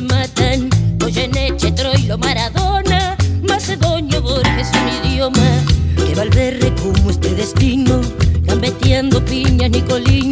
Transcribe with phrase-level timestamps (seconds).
[0.00, 0.70] Matan.
[0.98, 5.48] Goyeneche, Troilo, Maradona, Macedonio, Borges, un idioma
[5.96, 8.00] que Valverde como este destino,
[8.42, 10.29] gambeteando piñas, Nicolino,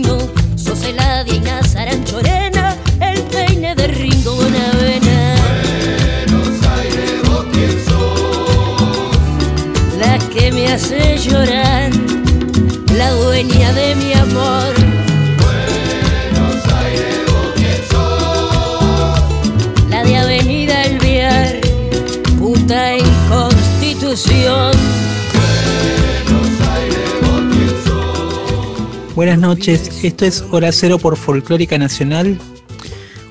[29.28, 32.38] Buenas noches, esto es Hora Cero por Folclórica Nacional.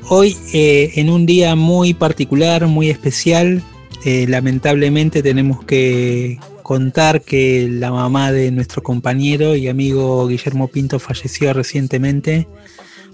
[0.08, 3.64] Hoy, eh, en un día muy particular, muy especial,
[4.06, 11.00] eh, lamentablemente tenemos que contar que la mamá de nuestro compañero y amigo Guillermo Pinto
[11.00, 12.48] falleció recientemente,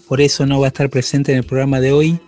[0.10, 2.20] por eso no va a estar presente en el programa de hoy.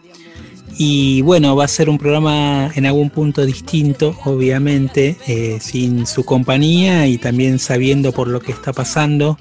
[0.78, 6.24] Y bueno, va a ser un programa en algún punto distinto, obviamente, eh, sin su
[6.24, 9.38] compañía y también sabiendo por lo que está pasando.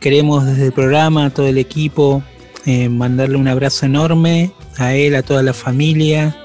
[0.00, 2.22] Queremos desde el programa, todo el equipo,
[2.64, 6.36] eh, mandarle un abrazo enorme a él, a toda la familia,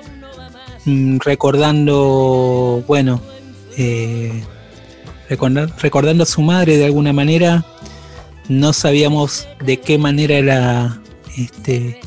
[0.83, 3.21] mm, recordando, bueno,
[3.77, 4.43] eh,
[5.29, 7.65] recordar- recordando a su madre de alguna manera.
[8.49, 11.01] No sabíamos de qué manera era,
[11.37, 11.99] este,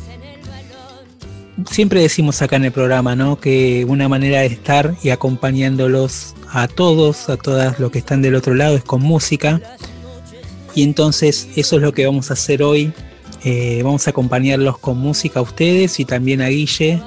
[1.71, 3.41] siempre decimos acá en el programa, ¿no?
[3.41, 8.35] Que una manera de estar y acompañándolos a todos, a todas los que están del
[8.35, 9.61] otro lado, es con música.
[10.79, 12.93] Y entonces eso es lo que vamos a hacer hoy.
[13.43, 17.03] Eh, vamos a acompañarlos con música a ustedes y también a Guille.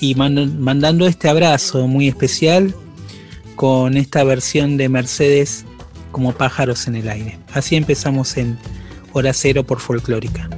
[0.00, 2.74] Y mandando este abrazo muy especial
[3.56, 5.64] con esta versión de Mercedes
[6.12, 7.38] como pájaros en el aire.
[7.54, 8.58] Así empezamos en
[9.14, 10.50] Hora Cero por Folclórica.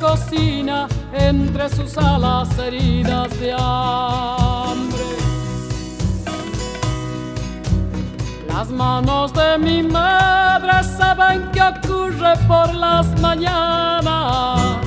[0.00, 5.04] Cocina entre sus alas heridas de hambre.
[8.48, 14.78] Las manos de mi madre saben qué ocurre por las mañanas.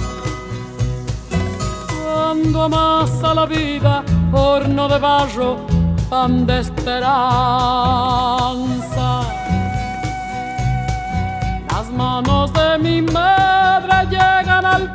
[2.04, 5.58] Cuando amasa la vida, horno de barro,
[6.10, 7.16] pan de esperanza.
[11.70, 14.95] Las manos de mi madre llegan al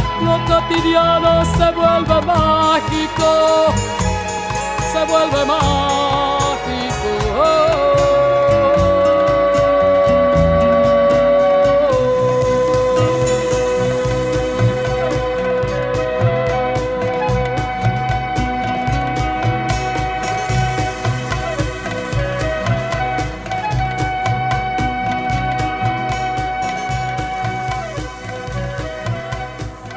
[0.21, 3.73] lo cotidiano se vuelve mágico,
[4.91, 6.10] se vuelve mágico.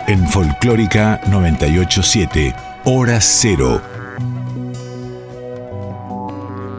[0.06, 2.54] En Folclórica 987,
[2.84, 3.80] Hora Cero.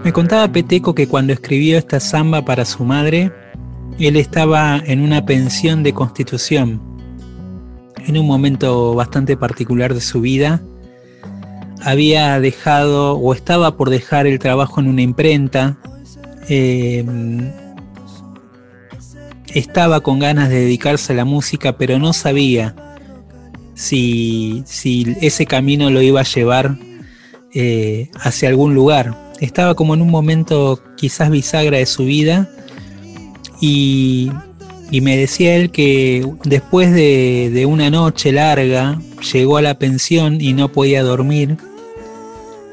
[0.03, 3.31] Me contaba Peteco que cuando escribió esta samba para su madre,
[3.97, 6.79] él estaba en una pensión de constitución,
[8.05, 10.61] en un momento bastante particular de su vida.
[11.83, 15.79] Había dejado o estaba por dejar el trabajo en una imprenta.
[16.47, 17.03] eh,
[19.47, 22.75] estaba con ganas de dedicarse a la música, pero no sabía
[23.75, 26.77] si, si ese camino lo iba a llevar
[27.53, 29.33] eh, hacia algún lugar.
[29.39, 32.49] Estaba como en un momento quizás bisagra de su vida
[33.61, 34.31] y,
[34.89, 38.99] y me decía él que después de, de una noche larga
[39.33, 41.57] llegó a la pensión y no podía dormir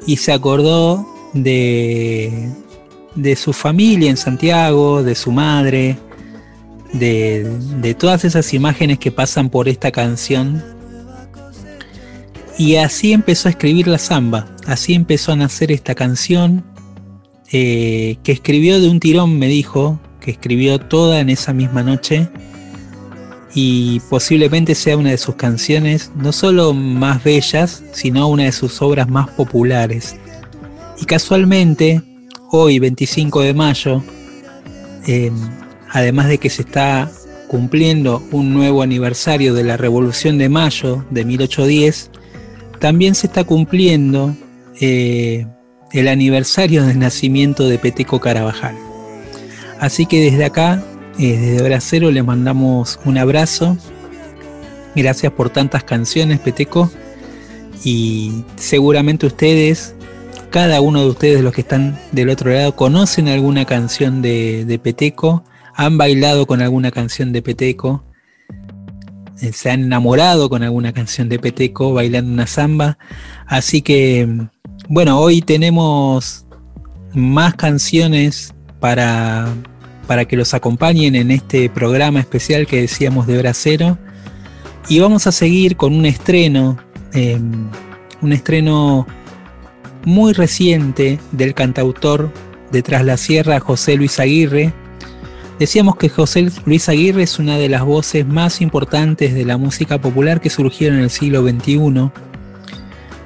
[0.07, 2.49] y se acordó de,
[3.15, 5.97] de su familia en Santiago, de su madre,
[6.93, 7.45] de,
[7.81, 10.63] de todas esas imágenes que pasan por esta canción
[12.59, 16.65] y así empezó a escribir la samba, así empezó a nacer esta canción
[17.51, 22.29] eh, que escribió de un tirón, me dijo, que escribió toda en esa misma noche
[23.55, 28.81] y posiblemente sea una de sus canciones no solo más bellas, sino una de sus
[28.81, 30.17] obras más populares.
[31.01, 32.03] Y casualmente,
[32.51, 34.03] hoy 25 de mayo,
[35.07, 35.31] eh,
[35.91, 37.11] además de que se está
[37.49, 42.11] cumpliendo un nuevo aniversario de la Revolución de Mayo de 1810,
[42.83, 44.35] también se está cumpliendo
[44.81, 45.47] eh,
[45.93, 48.77] el aniversario del nacimiento de Peteco Carabajal.
[49.79, 50.83] Así que desde acá,
[51.17, 53.77] eh, desde Hora Cero, le mandamos un abrazo.
[54.97, 56.91] Gracias por tantas canciones, Peteco.
[57.85, 59.95] Y seguramente ustedes,
[60.51, 65.45] cada uno de ustedes, los que están del otro lado, conocen alguna canción de, Peteco,
[65.77, 68.03] han bailado con alguna canción de Peteco
[69.51, 72.99] se han enamorado con alguna canción de Peteco bailando una samba.
[73.47, 74.29] Así que,
[74.89, 76.47] bueno, hoy tenemos
[77.13, 79.49] más canciones para,
[80.07, 83.99] para que los acompañen en este programa especial que decíamos de hora cero.
[84.89, 86.79] Y vamos a seguir con un estreno,
[87.13, 87.41] eh,
[88.21, 89.07] un estreno
[90.05, 92.33] muy reciente del cantautor
[92.71, 94.73] de Tras la Sierra, José Luis Aguirre,
[95.63, 100.01] Decíamos que José Luis Aguirre es una de las voces más importantes de la música
[100.01, 102.11] popular que surgieron en el siglo XXI.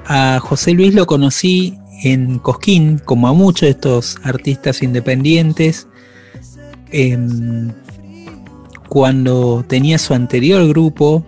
[0.05, 5.87] A José Luis lo conocí en Cosquín, como a muchos de estos artistas independientes,
[6.91, 7.17] eh,
[8.87, 11.25] cuando tenía su anterior grupo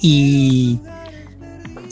[0.00, 0.78] y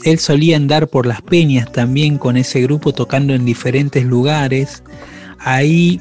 [0.05, 4.81] él solía andar por las peñas también con ese grupo tocando en diferentes lugares.
[5.39, 5.99] Ahí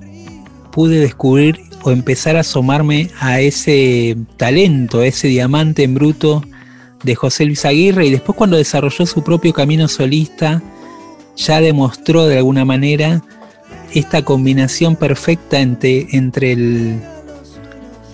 [0.70, 6.42] pude descubrir o empezar a asomarme a ese talento, ese diamante en bruto
[7.04, 8.06] de José Luis Aguirre.
[8.06, 10.62] Y después cuando desarrolló su propio camino solista
[11.36, 13.22] ya demostró de alguna manera
[13.94, 17.00] esta combinación perfecta entre, entre el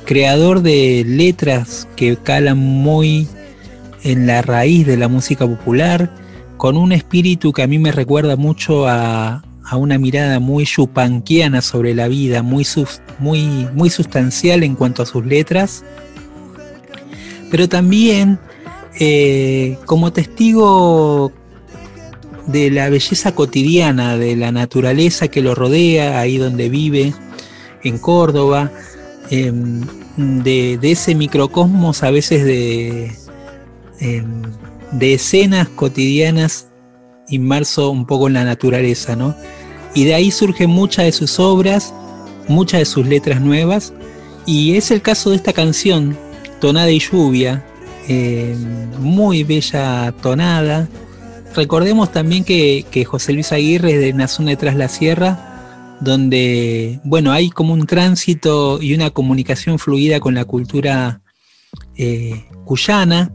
[0.05, 3.27] creador de letras que calan muy
[4.05, 6.15] en la raíz de la música popular,
[6.59, 11.63] con un espíritu que a mí me recuerda mucho a, a una mirada muy yupanquiana
[11.63, 12.67] sobre la vida, muy,
[13.19, 15.83] muy, muy sustancial en cuanto a sus letras,
[17.51, 18.39] pero también
[19.01, 21.33] eh, como testigo
[22.47, 27.15] de la belleza cotidiana, de la naturaleza que lo rodea, ahí donde vive,
[27.83, 28.71] en Córdoba,
[29.31, 29.51] eh,
[30.19, 33.17] de, ese microcosmos a veces de,
[34.01, 34.23] eh,
[34.93, 36.69] de escenas cotidianas
[37.31, 39.35] inmerso un poco en la naturaleza, ¿no?
[39.95, 41.93] Y de ahí surgen muchas de sus obras,
[42.49, 43.93] muchas de sus letras nuevas,
[44.47, 46.17] y es el caso de esta canción,
[46.61, 47.65] Tonada y Lluvia,
[48.09, 48.57] eh,
[48.99, 50.89] muy bella tonada.
[51.55, 57.31] Recordemos también que, José Luis Aguirre es de Nación de Tras la Sierra, donde, bueno,
[57.31, 61.21] hay como un tránsito y una comunicación fluida con la cultura
[61.97, 63.33] eh, cuyana,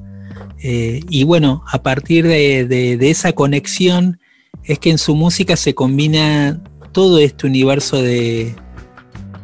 [0.62, 4.20] eh, y bueno, a partir de, de, de, esa conexión
[4.64, 6.60] es que en su música se combina
[6.92, 8.56] todo este universo de,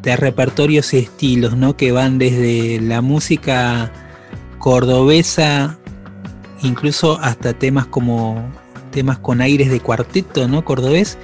[0.04, 1.78] repertorios y estilos, ¿no?
[1.78, 3.92] Que van desde la música
[4.60, 5.78] cordobesa,
[6.62, 8.52] incluso hasta temas como
[8.92, 10.66] temas con aires de cuarteto, ¿no?
[10.66, 11.18] Cordobés,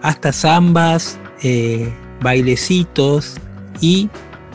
[0.00, 3.36] hasta zambas, eh, bailecitos
[3.80, 4.08] y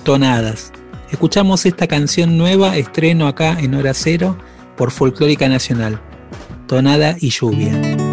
[0.03, 0.71] tonadas.
[1.11, 4.37] Escuchamos esta canción nueva, estreno acá en Hora Cero
[4.75, 6.01] por Folclórica Nacional,
[6.67, 8.04] Tonada y Lluvia.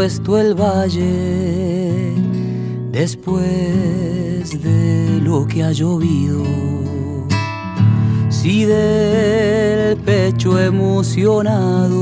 [0.00, 2.14] Puesto el valle
[2.90, 3.44] después
[4.62, 6.42] de lo que ha llovido.
[8.30, 11.98] Si del pecho emocionado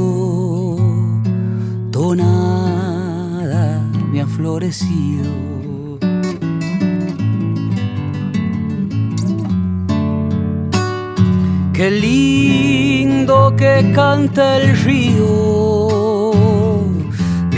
[1.90, 5.58] tonada me ha florecido.
[11.72, 15.77] Qué lindo que canta el río,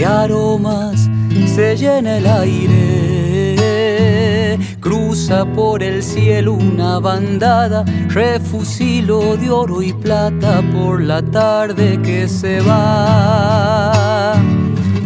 [0.01, 1.11] de aromas
[1.45, 3.59] se llena el aire,
[4.81, 12.27] cruza por el cielo una bandada, refusilo de oro y plata por la tarde que
[12.29, 14.37] se va.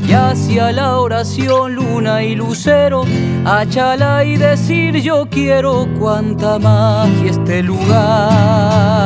[0.06, 3.04] Y hacia la oración luna y lucero,
[3.44, 9.03] achala y decir yo quiero cuánta magia este lugar.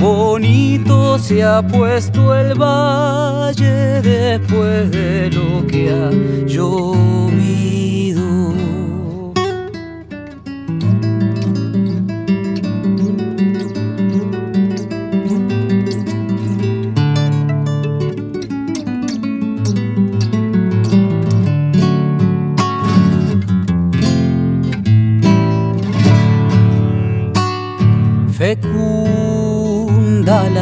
[0.00, 6.10] Bonito se ha puesto el valle después de lo que ha
[6.46, 7.20] llovido.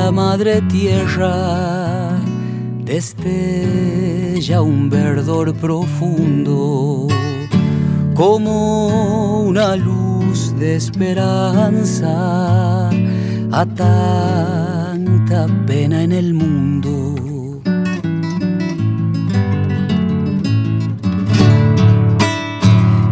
[0.08, 2.18] La madre tierra,
[2.82, 7.08] destella un verdor profundo,
[8.14, 17.14] como una luz de esperanza a tanta pena en el mundo.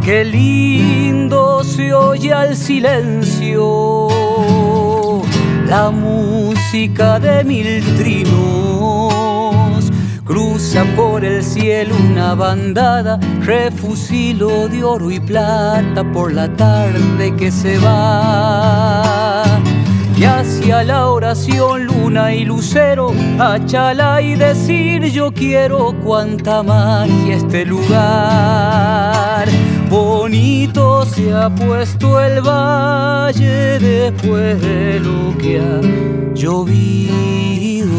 [0.02, 4.08] Qué lindo se oye al silencio
[5.68, 9.84] la música de mil trinos.
[10.24, 17.52] Cruza por el cielo una bandada, refusilo de oro y plata por la tarde que
[17.52, 19.44] se va.
[20.16, 27.64] Y hacia la oración luna y lucero, achala y decir yo quiero cuánta magia este
[27.64, 29.46] lugar.
[29.88, 35.80] Bonito se ha puesto el valle después de lo que ha
[36.34, 37.96] llovido.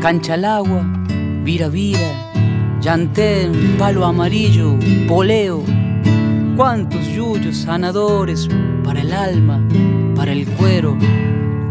[0.00, 0.86] Cancha al agua,
[1.42, 2.30] vira vira,
[2.80, 4.76] llantén, palo amarillo,
[5.08, 5.64] poleo.
[6.56, 8.48] Cuántos yuyos sanadores
[8.84, 9.60] para el alma,
[10.14, 10.96] para el cuero,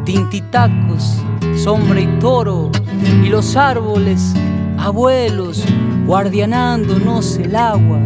[0.03, 1.23] tintitacos,
[1.55, 2.71] sombra y toro,
[3.23, 4.33] y los árboles
[4.87, 5.65] abuelos,
[6.05, 7.99] guardianándonos el agua,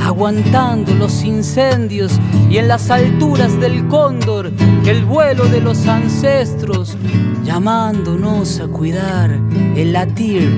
[0.00, 2.12] aguantando los incendios
[2.48, 4.52] y en las alturas del cóndor,
[4.86, 6.96] el vuelo de los ancestros,
[7.42, 9.32] llamándonos a cuidar
[9.74, 10.48] el latir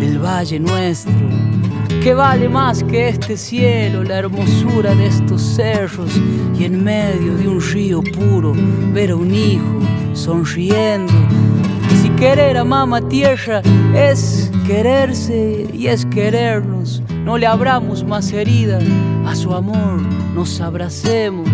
[0.00, 1.28] del valle nuestro.
[2.02, 6.10] Que vale más que este cielo, la hermosura de estos cerros
[6.58, 8.54] y en medio de un río puro
[8.92, 9.78] ver a un hijo
[10.14, 11.14] sonriendo.
[12.18, 13.62] Querer a mamá tierra
[13.94, 17.00] es quererse y es querernos.
[17.10, 18.80] No le abramos más herida
[19.24, 20.02] a su amor,
[20.34, 21.48] nos abracemos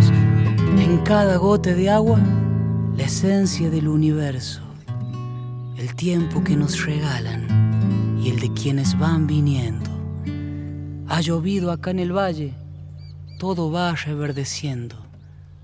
[0.79, 2.19] en cada gote de agua,
[2.97, 4.63] la esencia del universo,
[5.77, 9.91] el tiempo que nos regalan y el de quienes van viniendo.
[11.09, 12.55] Ha llovido acá en el valle,
[13.39, 14.97] todo va reverdeciendo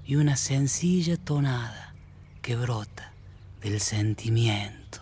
[0.04, 1.95] y una sencilla tonada
[2.42, 3.10] que brota
[3.62, 5.00] del sentimiento.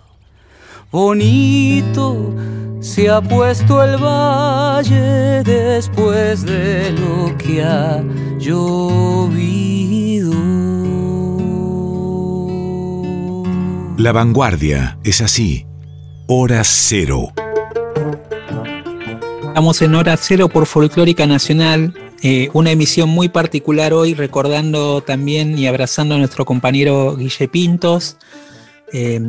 [0.90, 2.34] Bonito
[2.80, 8.02] se ha puesto el valle después de lo que ha
[8.38, 10.32] llovido.
[13.96, 15.66] La vanguardia es así.
[16.26, 17.32] Hora cero.
[19.48, 21.94] Estamos en Hora Cero por Folclórica Nacional.
[22.22, 28.16] eh, una emisión muy particular hoy, recordando también y abrazando a nuestro compañero Guille Pintos,
[28.92, 29.20] Eh,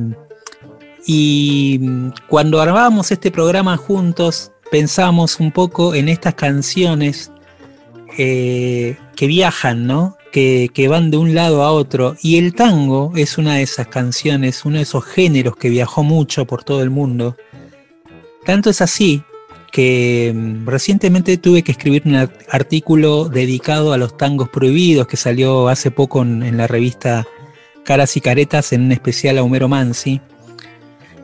[1.06, 7.32] y mm, cuando armábamos este programa juntos, pensamos un poco en estas canciones
[8.18, 10.16] eh, que viajan, ¿no?
[10.32, 12.16] Que, van de un lado a otro.
[12.22, 16.46] Y el tango es una de esas canciones, uno de esos géneros que viajó mucho
[16.46, 17.36] por todo el mundo.
[18.46, 19.24] Tanto es así
[19.72, 25.18] que mm, recientemente tuve que escribir un art- artículo dedicado a los tangos prohibidos que
[25.18, 27.26] salió hace poco en la revista
[27.84, 30.22] Caras y Caretas en un especial a Homero Mansi.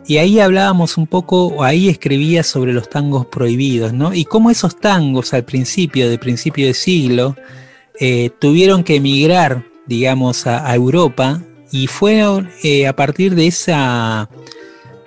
[0.07, 4.13] Y ahí hablábamos un poco, ahí escribía sobre los tangos prohibidos, ¿no?
[4.13, 7.35] Y cómo esos tangos al principio, de principio de siglo,
[7.99, 14.29] eh, tuvieron que emigrar, digamos, a, Europa y fueron eh, a partir de esa,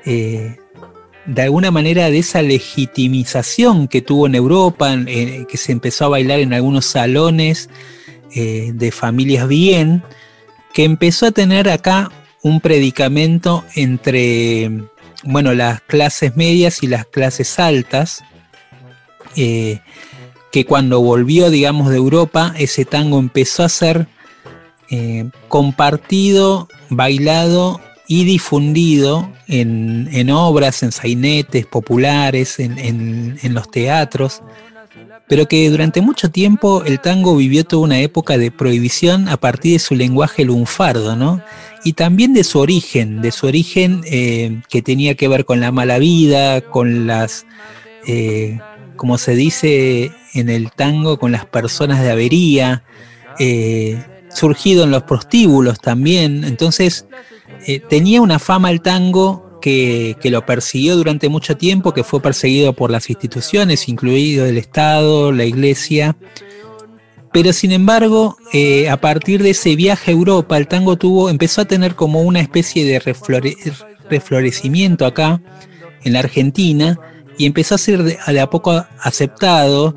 [0.05, 0.57] eh,
[1.26, 6.40] de alguna manera, de esa legitimización que tuvo en Europa, que se empezó a bailar
[6.40, 7.69] en algunos salones
[8.35, 10.02] de familias bien,
[10.72, 12.10] que empezó a tener acá
[12.42, 14.70] un predicamento entre,
[15.25, 18.22] bueno, las clases medias y las clases altas,
[19.37, 19.80] eh,
[20.52, 24.06] que cuando volvió, digamos, de Europa, ese tango empezó a ser
[24.90, 33.70] eh, compartido, bailado y difundido en, en obras, en sainetes populares, en, en- en los
[33.70, 34.42] teatros,
[35.28, 39.75] pero que durante mucho tiempo el tango vivió toda una época de prohibición a partir
[39.75, 41.42] de su lenguaje lunfardo, ¿no?
[41.85, 45.70] Y también de su origen, de su origen eh, que tenía que ver con la
[45.70, 47.47] mala vida, con las,
[48.06, 48.58] eh,
[48.97, 52.82] como se dice en el tango, con las personas de avería,
[53.38, 56.44] eh, surgido en los prostíbulos también.
[56.44, 57.06] Entonces,
[57.88, 62.91] tenía una fama el tango que, lo persiguió durante mucho tiempo, que fue perseguido por
[62.91, 66.17] las instituciones, incluido el Estado, la Iglesia.
[67.33, 71.61] Pero sin embargo, eh, a partir de ese viaje a Europa, el tango tuvo, empezó
[71.61, 73.57] a tener como una especie de reflore-
[74.09, 75.40] reflorecimiento acá,
[76.05, 76.99] en la Argentina,
[77.37, 79.94] y empezó a ser a poco aceptado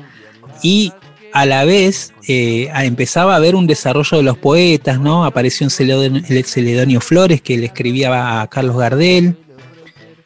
[0.62, 0.92] y
[1.32, 5.24] a la vez eh, empezaba a haber un desarrollo de los poetas, ¿no?
[5.24, 9.36] Apareció un Celedonio, el Celedonio Flores que le escribía a Carlos Gardel,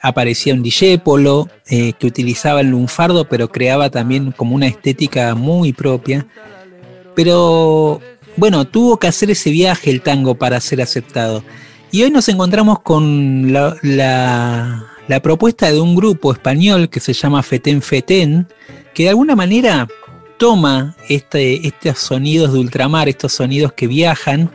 [0.09, 5.73] aparecía un Dijépolo eh, que utilizaba el lunfardo, pero creaba también como una estética muy
[5.73, 6.27] propia.
[7.15, 8.01] Pero
[8.37, 11.43] bueno, tuvo que hacer ese viaje el tango para ser aceptado.
[11.91, 17.81] Y hoy nos encontramos con la propuesta de un grupo español que se llama Feten
[17.81, 18.47] Feten,
[18.93, 19.87] que de alguna manera
[20.37, 24.51] toma este, estos sonidos de ultramar, estos sonidos que viajan.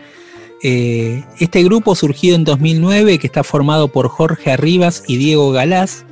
[0.63, 6.05] Eh, este grupo surgido en 2009, que está formado por Jorge Arribas y Diego Galás,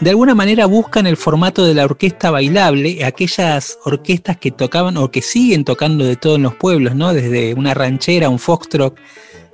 [0.00, 5.10] de alguna manera buscan el formato de la orquesta bailable, aquellas orquestas que tocaban o
[5.10, 7.12] que siguen tocando de todo en los pueblos, ¿no?
[7.12, 8.96] Desde una ranchera, un foxtrot,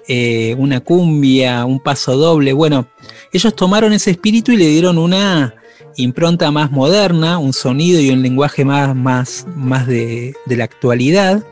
[0.06, 2.52] eh, una cumbia, un paso doble.
[2.52, 2.86] Bueno,
[3.32, 5.54] ellos tomaron ese espíritu y le dieron una
[5.96, 11.44] impronta más moderna, un sonido y un lenguaje más, más, más de, de la actualidad.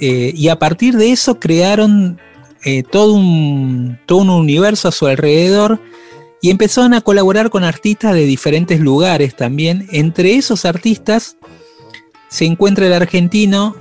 [0.00, 2.20] Eh, y a partir de eso crearon
[2.64, 5.80] eh, todo, un, todo un universo a su alrededor
[6.40, 9.86] y empezaron a colaborar con artistas de diferentes lugares también.
[9.92, 11.36] Entre esos artistas
[12.28, 13.76] se encuentra el argentino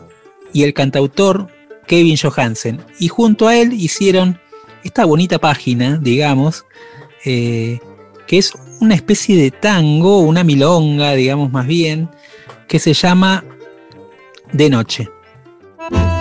[0.53, 1.49] y el cantautor
[1.87, 2.79] Kevin Johansen.
[2.99, 4.39] Y junto a él hicieron
[4.83, 6.65] esta bonita página, digamos,
[7.25, 7.79] eh,
[8.27, 12.09] que es una especie de tango, una milonga, digamos más bien,
[12.67, 13.43] que se llama
[14.51, 15.09] De Noche.
[15.89, 16.12] Thank you.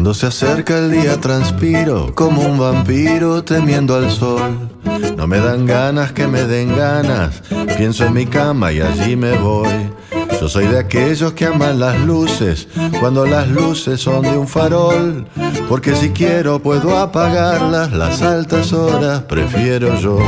[0.00, 4.70] Cuando se acerca el día transpiro como un vampiro temiendo al sol.
[5.14, 7.42] No me dan ganas que me den ganas,
[7.76, 9.92] pienso en mi cama y allí me voy.
[10.40, 12.66] Yo soy de aquellos que aman las luces
[12.98, 15.26] cuando las luces son de un farol.
[15.68, 20.18] Porque si quiero puedo apagarlas, las altas horas prefiero yo.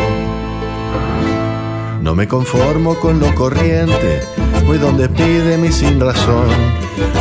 [2.03, 4.21] No me conformo con lo corriente,
[4.63, 6.49] voy donde pide mi sin razón.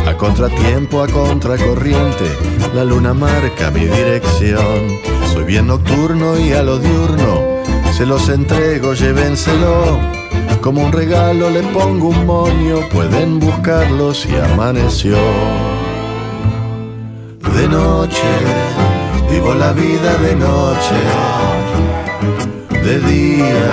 [0.06, 2.26] A contratiempo, a contracorriente,
[2.74, 4.98] la luna marca mi dirección.
[5.32, 7.62] Soy bien nocturno y a lo diurno,
[7.96, 9.98] se los entrego, llévenselo.
[10.60, 15.16] Como un regalo le pongo un moño, pueden buscarlo si amaneció.
[17.56, 18.22] De noche,
[19.30, 20.98] vivo la vida de noche.
[22.84, 23.70] De día,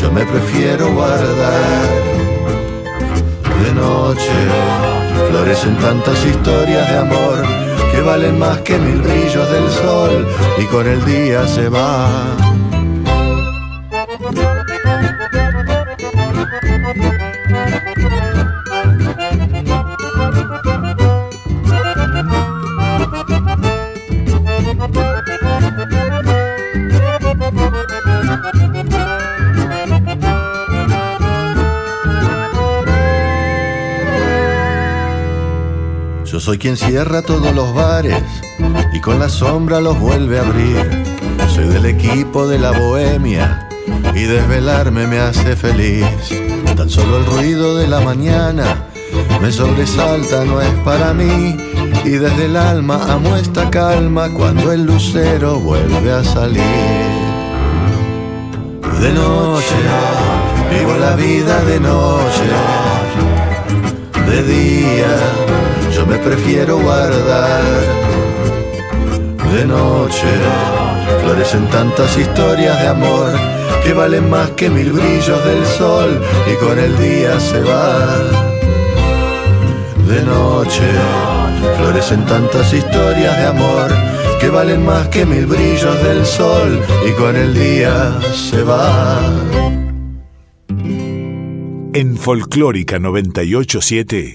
[0.00, 2.21] yo me prefiero guardar.
[3.62, 4.30] De noche,
[5.30, 7.42] florecen tantas historias de amor
[7.92, 10.26] que valen más que mil brillos del sol
[10.58, 12.51] y con el día se va.
[36.42, 38.20] Soy quien cierra todos los bares
[38.92, 41.04] y con la sombra los vuelve a abrir.
[41.54, 43.68] Soy del equipo de la bohemia
[44.12, 46.04] y desvelarme me hace feliz.
[46.76, 48.88] Tan solo el ruido de la mañana
[49.40, 51.56] me sobresalta, no es para mí.
[52.04, 56.60] Y desde el alma amo esta calma cuando el lucero vuelve a salir.
[59.00, 59.76] De noche
[60.72, 62.48] vivo la vida de noche,
[64.28, 65.52] de día
[65.94, 67.62] yo me prefiero guardar.
[69.52, 70.28] De noche
[71.22, 73.30] florecen tantas historias de amor
[73.84, 78.16] que valen más que mil brillos del sol y con el día se va.
[80.08, 80.88] De noche
[81.78, 83.90] florecen tantas historias de amor
[84.40, 89.20] que valen más que mil brillos del sol y con el día se va.
[91.94, 94.32] En Folclórica 987,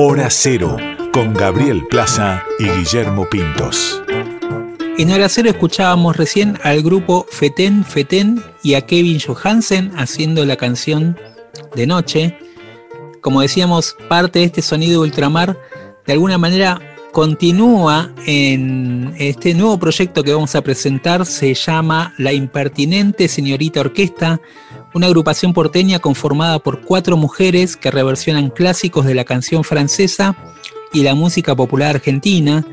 [0.00, 0.76] Hora Cero
[1.12, 4.00] con Gabriel Plaza y Guillermo Pintos.
[4.96, 10.54] En Hora Cero escuchábamos recién al grupo Feten Feten y a Kevin Johansen haciendo la
[10.54, 11.18] canción
[11.74, 12.38] de noche.
[13.20, 15.58] Como decíamos, parte de este sonido ultramar
[16.06, 16.80] de alguna manera
[17.10, 21.26] continúa en este nuevo proyecto que vamos a presentar.
[21.26, 24.40] Se llama La Impertinente Señorita Orquesta,
[24.94, 30.36] una agrupación porteña conformada por cuatro mujeres que reversionan clásicos de la canción francesa
[30.92, 32.66] y la música popular argentina.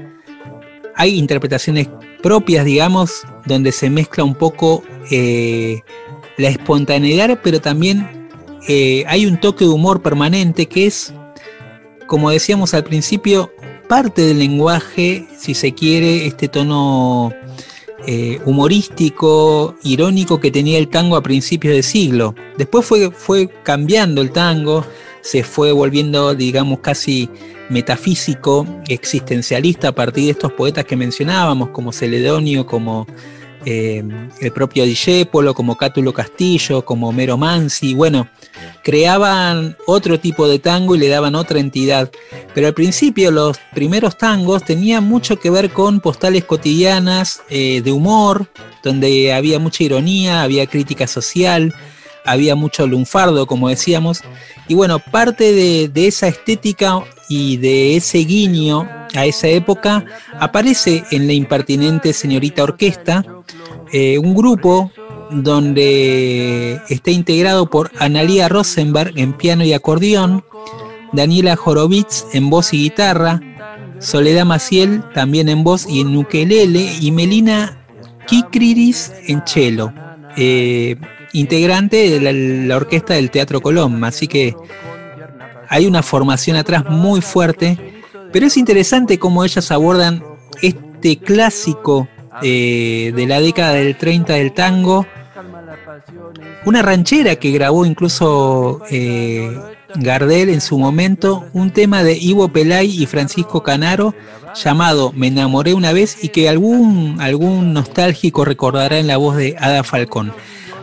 [0.95, 1.89] Hay interpretaciones
[2.23, 5.81] propias, digamos, donde se mezcla un poco eh,
[6.37, 8.29] la espontaneidad, pero también
[8.67, 11.13] eh, hay un toque de humor permanente que es,
[12.07, 13.51] como decíamos al principio,
[13.87, 17.33] parte del lenguaje, si se quiere, este tono
[18.07, 22.35] eh, humorístico, irónico que tenía el tango a principios de siglo.
[22.57, 24.85] Después fue, fue cambiando el tango,
[25.21, 27.29] se fue volviendo, digamos, casi
[27.69, 33.07] metafísico, existencialista a partir de estos poetas que mencionábamos, como Celedonio, como
[33.65, 34.03] eh,
[34.39, 38.29] el propio Dijépolo, como Cátulo Castillo, como Homero Mansi, bueno,
[38.83, 42.11] creaban otro tipo de tango y le daban otra entidad.
[42.53, 47.91] Pero al principio los primeros tangos tenían mucho que ver con postales cotidianas eh, de
[47.91, 48.47] humor,
[48.83, 51.73] donde había mucha ironía, había crítica social,
[52.23, 54.21] había mucho lunfardo, como decíamos.
[54.67, 55.53] Y bueno, parte
[55.87, 60.05] de esa estética y de ese guiño a esa época
[60.39, 63.23] aparece en la impertinente señorita orquesta,
[63.91, 64.91] eh, un grupo
[65.31, 70.43] donde está integrado por Analia Rosenberg en piano y acordeón,
[71.13, 73.41] Daniela Horowitz en voz y guitarra,
[73.99, 77.85] Soledad Maciel también en voz y en ukelele y Melina
[78.27, 79.93] Kikriris en cello,
[80.37, 80.97] eh,
[81.33, 84.55] integrante de la, la orquesta del Teatro Colón, así que
[85.69, 88.01] hay una formación atrás muy fuerte,
[88.31, 90.23] pero es interesante cómo ellas abordan
[90.61, 92.07] este clásico
[92.41, 95.05] eh, de la década del 30 del tango,
[96.65, 99.57] una ranchera que grabó incluso eh,
[99.95, 104.13] Gardel en su momento, un tema de Ivo Pelay y Francisco Canaro
[104.55, 109.55] llamado Me enamoré una vez y que algún, algún nostálgico recordará en la voz de
[109.59, 110.33] Ada Falcón.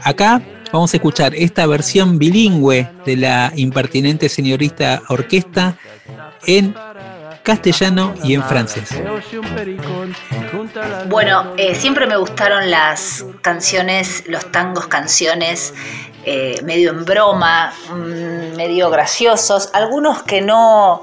[0.03, 0.43] Acá
[0.73, 5.77] Vamos a escuchar esta versión bilingüe de la impertinente señorita orquesta
[6.47, 6.75] en
[7.43, 8.89] castellano y en francés.
[11.09, 15.75] Bueno, eh, siempre me gustaron las canciones, los tangos canciones
[16.25, 21.03] eh, medio en broma, mm, medio graciosos, algunos que no,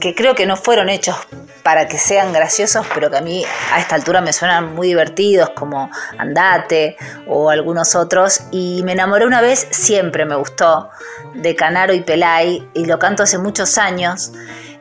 [0.00, 1.16] que creo que no fueron hechos
[1.62, 5.50] para que sean graciosos, pero que a mí a esta altura me suenan muy divertidos,
[5.50, 8.42] como Andate o algunos otros.
[8.52, 10.90] Y me enamoré una vez, siempre me gustó,
[11.34, 14.32] de Canaro y Pelay, y lo canto hace muchos años.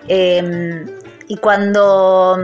[0.07, 0.85] Em,
[1.27, 2.37] y cuando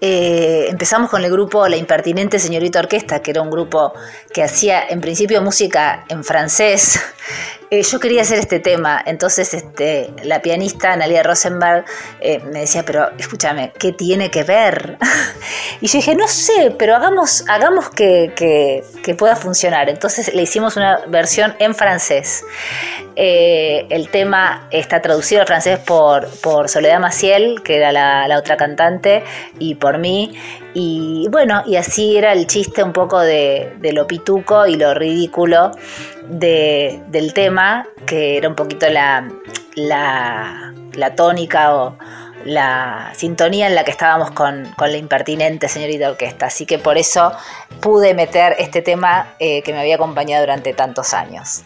[0.00, 3.92] eh, empezamos con el grupo La Impertinente Señorita Orquesta, que era un grupo
[4.34, 7.00] que hacía en principio música en francés,
[7.72, 11.86] eh, yo quería hacer este tema, entonces este, la pianista Analia Rosenberg
[12.20, 14.98] eh, me decía, pero escúchame, ¿qué tiene que ver?
[15.80, 18.84] y yo dije, no sé, pero hagamos, hagamos que,
[19.16, 19.88] pueda funcionar.
[19.88, 22.44] Entonces le hicimos una versión en francés.
[23.16, 28.38] Eh, el tema está traducido al francés por, por Soledad Maciel, que era la, la
[28.38, 29.24] otra cantante,
[29.58, 30.34] y por mí.
[30.74, 35.72] Y bueno, y así era el chiste un poco de, lo pituco y lo ridículo
[36.28, 39.28] del tema, que era un poquito la,
[39.74, 41.96] la, tónica o
[42.44, 46.46] la sintonía en la que estábamos con, la impertinente señorita orquesta.
[46.46, 47.32] Así que por eso
[47.80, 51.64] pude meter este tema eh, que me había acompañado durante tantos años.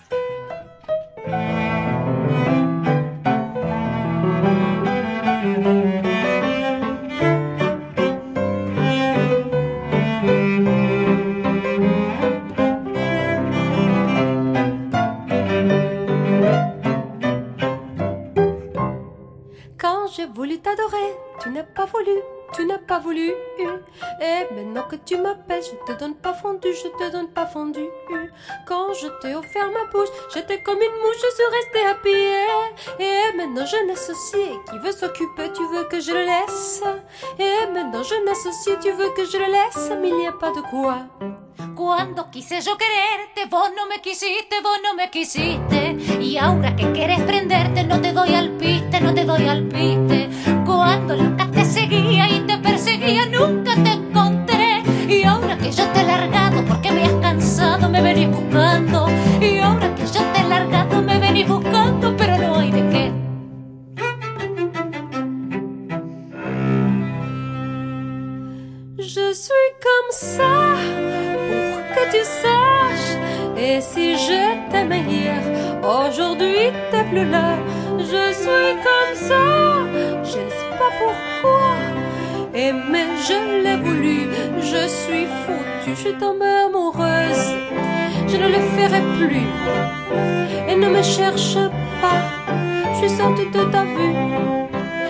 [24.20, 27.84] Et maintenant que tu m'appelles, je te donne pas fondu, je te donne pas fondu.
[28.66, 33.04] Quand je t'ai offert ma bouche, j'étais comme une mouche, je suis restée à pied.
[33.04, 36.82] Et maintenant je n'associe, qui veut s'occuper, tu veux que je le laisse.
[37.38, 40.50] Et maintenant je n'associe, tu veux que je le laisse, mais il n'y a pas
[40.50, 40.98] de quoi.
[41.74, 45.96] Cuando quise yo quererte, vos no me quisiste, vos no me quisiste.
[46.22, 50.30] Y ahora que quieres prenderte, no te doy al piste, no te doy al piste.
[50.64, 51.14] Cuando
[51.52, 52.45] te seguía y
[52.86, 54.82] te perseguía, nunca te encontré.
[55.08, 59.08] Y ahora que yo te he largado, porque me has cansado, me venís buscando.
[59.40, 63.12] Y ahora que yo te he largado, me venís buscando, pero no hay de qué.
[68.98, 70.76] Je suis comme ça.
[71.94, 73.16] que tu saches.
[73.56, 75.42] Et si j'étais hier,
[75.82, 77.56] aujourd'hui t'es plus là.
[77.98, 79.44] Je suis comme ça,
[80.30, 81.95] je ne sais pas pourquoi.
[82.58, 84.28] Et mais je l'ai voulu,
[84.60, 87.54] je suis foutue, je suis tombée amoureuse.
[88.28, 89.46] Je ne le ferai plus.
[90.68, 91.58] Et ne me cherche
[92.00, 92.22] pas,
[92.94, 94.16] je suis sortie de ta vue.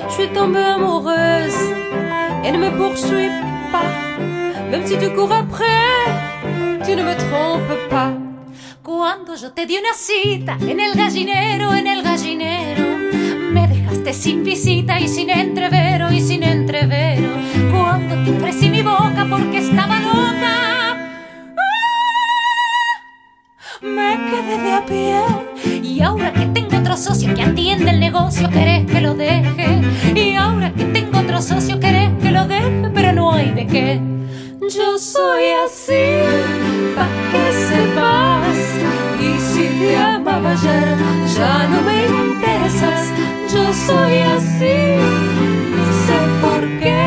[0.09, 1.63] Je suis tombée amoureuse.
[2.45, 3.31] Et ne me poursuis
[3.71, 3.91] pas,
[4.71, 5.87] même si tu cours après
[6.87, 8.13] tu no me trompes pas.
[8.83, 12.96] Cuando yo te di una cita en el gallinero, en el gallinero,
[14.13, 17.29] sin visita y sin entrevero y sin entrevero.
[17.73, 20.97] Cuando te ofrecí mi boca porque estaba loca,
[23.83, 25.83] me quedé de a pie.
[25.83, 29.83] Y ahora que tengo otro socio que atiende el negocio, querés que lo deje.
[30.15, 34.01] Y ahora que tengo otro socio, querés que lo deje, pero no hay de qué.
[34.61, 36.21] Yo soy así,
[36.95, 38.57] pa' que sepas.
[39.21, 40.97] Y si te amaba ayer,
[41.37, 42.36] ya no me
[43.87, 44.79] soy así,
[46.05, 47.03] sé por qué.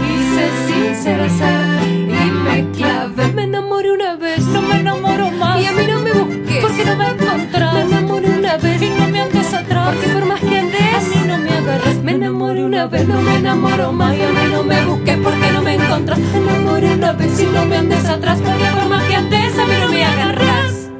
[0.00, 3.32] Quise sincera ser y me clavé.
[3.34, 5.60] Me enamoré una vez, no me enamoro más.
[5.60, 7.74] Y a mí no me busqué, porque no me encontrás.
[7.74, 9.94] Me enamoré una vez y no me andes atrás.
[9.94, 11.96] Porque por más que andes, a mí no me agarras.
[11.96, 14.16] Me enamoré una vez, no me enamoro más.
[14.16, 16.18] Y a mí no me busqué, porque no me encontrás.
[16.18, 18.38] Me enamoré una vez y no me andes atrás.
[18.44, 20.90] Porque por más que andes, a mí no me agarras.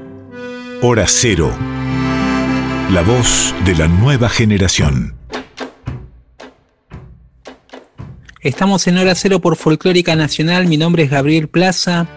[0.83, 1.80] Hora cero.
[2.93, 5.15] La voz de la nueva generación.
[8.41, 10.67] Estamos en Hora Cero por Folclórica Nacional.
[10.67, 12.09] Mi nombre es Gabriel Plaza.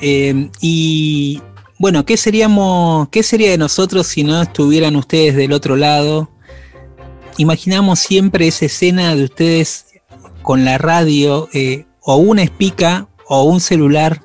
[0.00, 1.42] Eh, y
[1.80, 6.30] bueno, ¿qué seríamos, qué sería de nosotros si no estuvieran ustedes del otro lado?
[7.36, 9.86] Imaginamos siempre esa escena de ustedes
[10.42, 14.22] con la radio, eh, o una espica, o un celular,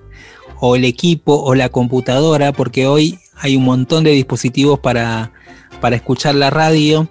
[0.60, 5.33] o el equipo, o la computadora, porque hoy hay un montón de dispositivos para,
[5.84, 7.10] para escuchar la radio.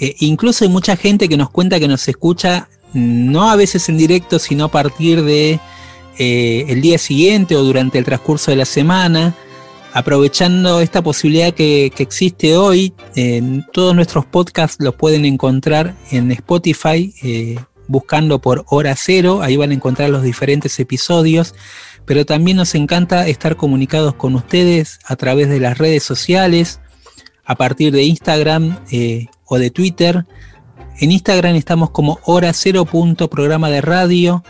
[0.00, 3.98] Eh, incluso hay mucha gente que nos cuenta que nos escucha no a veces en
[3.98, 5.60] directo, sino a partir de
[6.18, 9.34] eh, el día siguiente o durante el transcurso de la semana
[9.92, 12.94] aprovechando esta posibilidad que, existe hoy,
[13.72, 19.70] todos nuestros podcasts los pueden encontrar en Spotify, eh, buscando por hora cero, ahí van
[19.70, 21.54] a encontrar los diferentes episodios,
[22.06, 26.80] pero también nos encanta estar comunicados con ustedes a través de las redes sociales,
[27.44, 30.26] a partir de Instagram eh, o de Twitter.
[30.98, 34.44] En Instagram estamos como hora cero punto programa de radio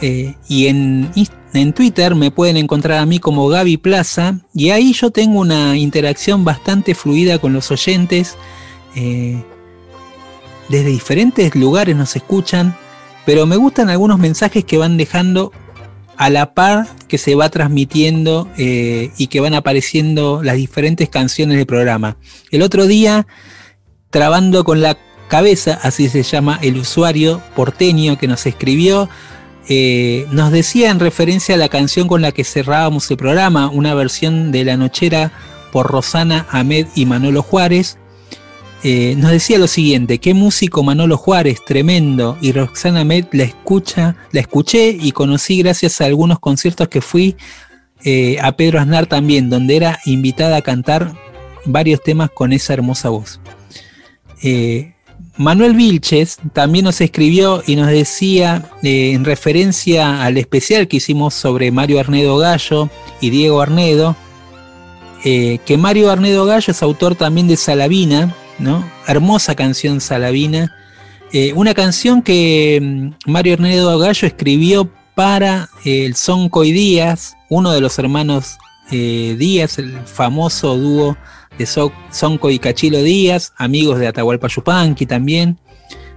[0.00, 1.10] eh, y en,
[1.52, 5.76] en, Twitter me pueden encontrar a mí como Gaby Plaza y ahí yo tengo una
[5.76, 8.36] interacción bastante fluida con los oyentes.
[8.96, 9.42] Eh,
[10.68, 12.76] desde diferentes lugares nos escuchan,
[13.24, 15.52] pero me gustan algunos mensajes que van dejando
[16.16, 21.56] a la par que se va transmitiendo eh, y que van apareciendo las diferentes canciones
[21.56, 22.16] del programa.
[22.50, 23.26] El otro día,
[24.10, 24.96] trabando con la
[25.28, 29.08] cabeza, así se llama el usuario porteño que nos escribió,
[29.68, 33.94] eh, nos decía en referencia a la canción con la que cerrábamos el programa, una
[33.94, 35.32] versión de La Nochera
[35.72, 37.98] por Rosana Ahmed y Manolo Juárez,
[38.86, 44.14] eh, nos decía lo siguiente, qué músico Manolo Juárez, tremendo, y Roxana Met la escucha,
[44.30, 47.34] la escuché y conocí gracias a algunos conciertos que fui
[48.04, 51.14] eh, a Pedro Aznar también, donde era invitada a cantar
[51.64, 53.40] varios temas con esa hermosa voz.
[54.42, 54.92] Eh,
[55.38, 61.70] Manuel Vilches también nos escribió y nos decía, en referencia al especial que hicimos sobre
[61.70, 62.90] Mario Arnedo Gallo
[63.22, 64.14] y Diego Arnedo,
[65.22, 68.36] que Mario Arnedo Gallo es autor también de Salavina,
[69.06, 70.74] Hermosa canción Salavina.
[71.32, 77.34] Eh, una canción que mm, Mario Ernesto Gallo escribió para eh, el Sonco y Díaz,
[77.50, 78.56] uno de los hermanos
[78.92, 81.16] eh, Díaz, el famoso dúo
[81.58, 85.58] de Sonco y Cachilo Díaz, amigos de Atahualpa Yupanqui también,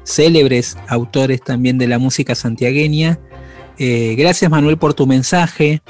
[0.04, 3.20] célebres autores también de la música santiagueña.
[3.78, 5.82] gracias Manuel por tu mensaje.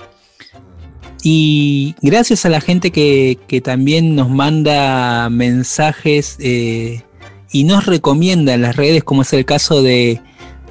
[1.23, 7.03] Y gracias a la gente que, también nos manda mensajes eh,
[7.51, 10.21] y nos recomienda en las redes, como es el caso de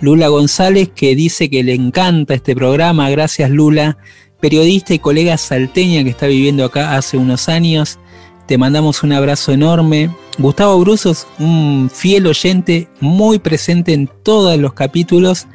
[0.01, 3.11] Lula González, que dice que le encanta este programa.
[3.11, 3.99] Gracias Lula,
[4.41, 7.99] periodista y colega salteña que está viviendo acá hace unos años.
[8.47, 10.11] Te mandamos un abrazo enorme.
[10.39, 15.49] Gustavo Brusos, un fiel oyente, muy presente en todos los capítulos.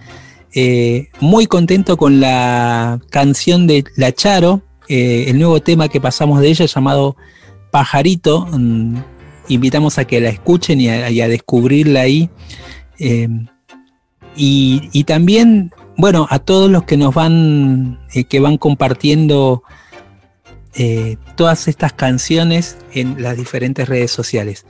[0.54, 4.62] Eh, muy contento con la canción de La Charo,
[4.93, 7.15] eh, el nuevo tema que pasamos de ella llamado
[7.71, 8.45] Pajarito.
[8.51, 8.97] Mm,
[9.47, 12.30] invitamos a que la escuchen y a, descubrirla ahí.
[12.99, 13.30] Eh,
[14.36, 19.63] y, también, bueno, a todos los que nos van, eh, que van compartiendo
[21.36, 24.65] todas estas canciones en las diferentes redes sociales.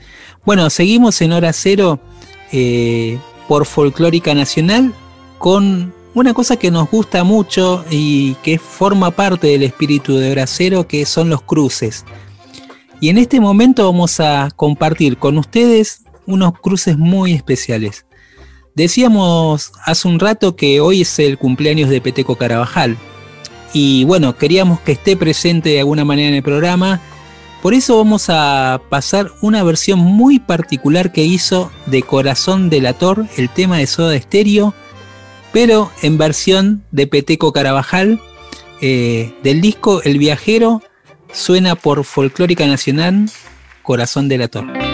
[0.46, 2.00] Bueno, seguimos en hora cero
[3.48, 4.94] por Folclórica Nacional
[5.38, 10.88] con una cosa que nos gusta mucho y que forma parte del espíritu de Bracero,
[10.88, 12.06] que son los cruces.
[13.00, 18.06] Y en este momento vamos a compartir con ustedes unos cruces muy especiales.
[18.76, 22.98] Decíamos hace un rato que hoy es el cumpleaños de Peteco Carabajal.
[23.74, 27.02] Y bueno, queríamos que esté presente de alguna manera en el programa.
[27.62, 33.50] Por eso vamos a pasar una versión muy particular que hizo de Corazón Delator, el
[33.50, 34.74] tema de Soda Estéreo
[35.52, 38.20] pero en versión de Peteco Carabajal.
[38.84, 40.82] Eh, del disco El Viajero
[41.32, 43.30] suena por Folclórica Nacional
[43.84, 44.91] Corazón de la Torre.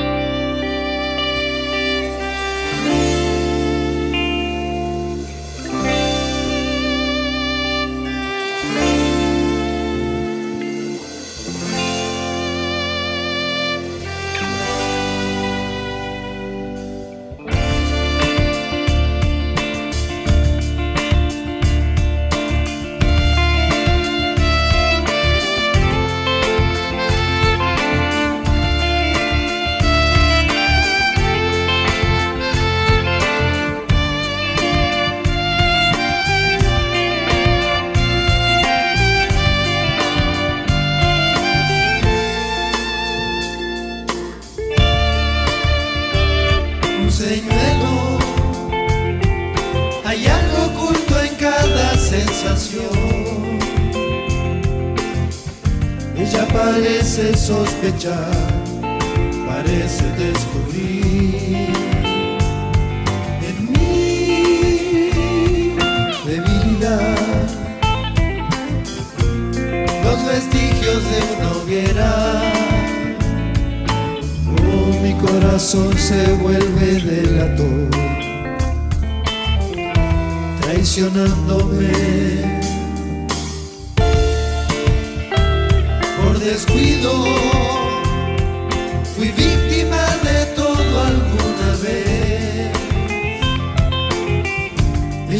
[57.68, 58.32] sospechar,
[59.46, 61.70] parece descubrir
[63.48, 65.10] en mí
[66.26, 67.18] debilidad,
[70.04, 72.14] los vestigios de una hoguera.
[74.48, 77.90] Oh, mi corazón se vuelve delator,
[80.62, 82.58] traicionándome.
[86.28, 87.57] por descuido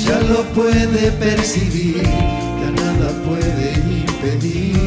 [0.08, 4.78] ya lo puede percibir, ya nada puede impedir.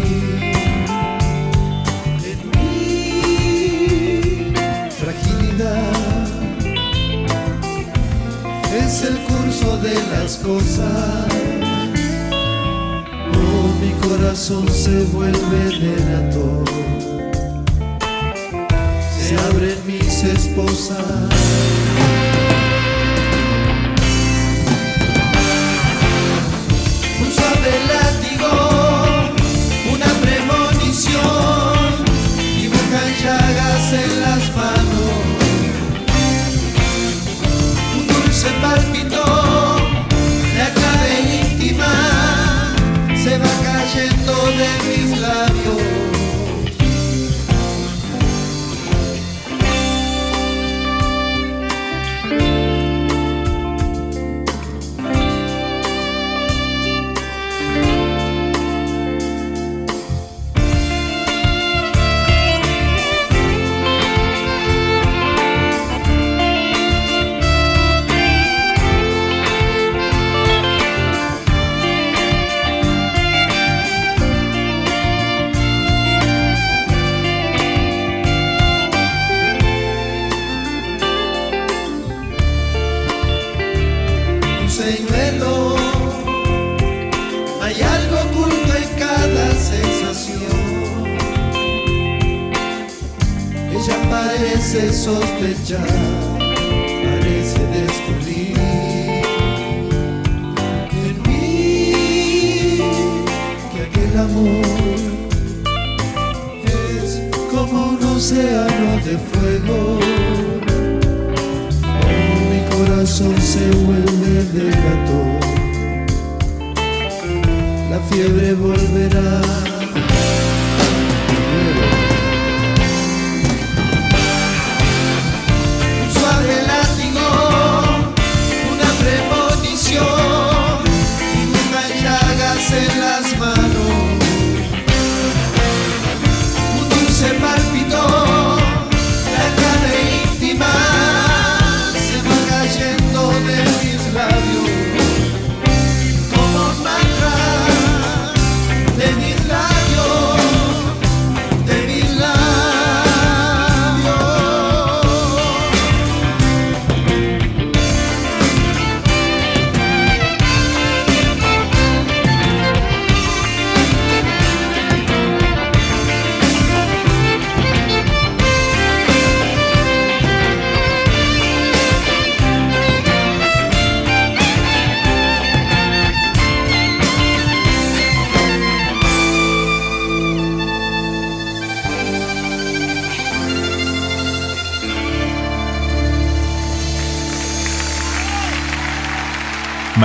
[2.30, 3.30] En mi
[4.98, 6.28] fragilidad
[8.82, 11.26] es el curso de las cosas.
[13.34, 16.64] Oh, mi corazón se vuelve delator,
[19.18, 21.89] se abren mis esposas.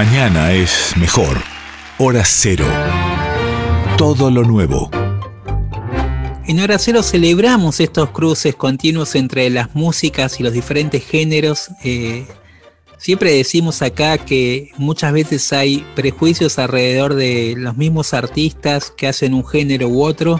[0.05, 1.41] Mañana es mejor.
[1.97, 2.65] Hora cero.
[3.97, 4.91] Todo lo nuevo.
[6.45, 11.71] En Hora Cero celebramos estos cruces continuos entre las músicas y los diferentes géneros.
[11.83, 12.27] Eh,
[12.97, 19.33] siempre decimos acá que muchas veces hay prejuicios alrededor de los mismos artistas que hacen
[19.33, 20.39] un género u otro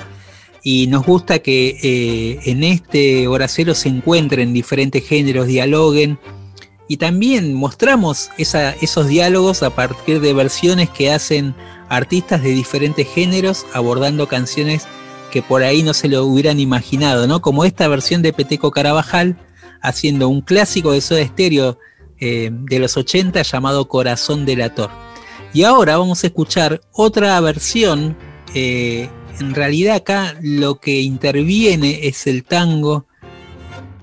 [0.64, 6.20] y nos gusta que eh, en este Hora Cero se encuentren diferentes géneros, dialoguen
[6.88, 11.56] y también mostramos esos diálogos a partir de versiones que hacen
[11.90, 14.88] artistas de diferentes géneros abordando canciones
[15.32, 17.42] que por ahí no se lo hubieran imaginado, ¿no?
[17.42, 19.38] Como esta versión de Peteco Carabajal
[19.82, 21.78] haciendo un clásico de Soda Stereo
[22.20, 24.90] eh, de los 80 llamado Corazón Delator.
[25.54, 28.18] Y ahora vamos a escuchar otra versión.
[28.54, 29.10] Eh,
[29.40, 33.06] en realidad acá lo que interviene es el tango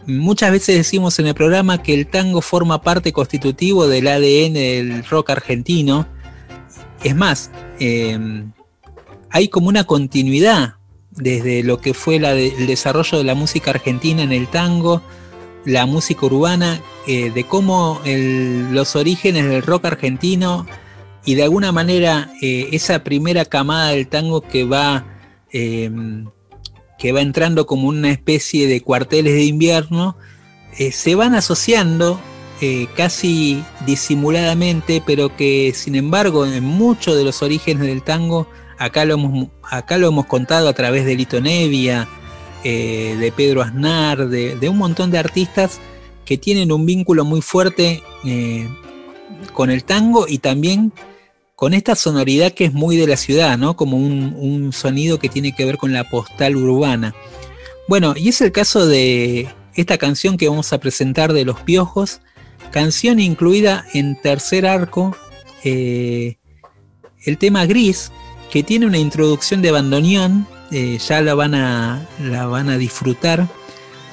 [0.06, 5.04] Muchas veces decimos en el programa que el tango forma parte constitutivo del ADN del
[5.04, 6.06] rock argentino.
[7.04, 8.52] Es más, em,
[9.30, 10.74] hay como una continuidad
[11.10, 15.02] desde lo que fue el desarrollo de la música argentina en el tango,
[15.64, 20.66] la música urbana, eh, de cómo los orígenes del rock argentino
[21.24, 25.04] y de alguna manera eh, esa primera camada del tango que va
[25.52, 26.26] em,
[27.02, 30.16] que va entrando como una especie de cuarteles de invierno,
[30.78, 32.20] eh, se van asociando
[32.60, 38.46] eh, casi disimuladamente, pero que sin embargo en muchos de los orígenes del tango,
[38.78, 42.06] acá lo hemos, acá lo hemos contado a través de Lito Nevia,
[42.62, 45.80] eh, de Pedro Aznar, de, de, un montón de artistas
[46.24, 48.00] que tienen un vínculo muy fuerte
[49.52, 50.92] con el tango y también
[51.56, 53.76] con esta sonoridad que es muy de la ciudad, ¿no?
[53.76, 57.14] Como un, sonido que tiene que ver con la postal urbana.
[57.88, 62.20] Bueno, y es el caso de esta canción que vamos a presentar de Los Piojos,
[62.70, 65.16] canción incluida en tercer arco,
[65.64, 66.36] eh,
[67.24, 68.10] el tema Gris,
[68.50, 73.46] que tiene una introducción de bandoneón, eh, ya la van, a, la van a disfrutar,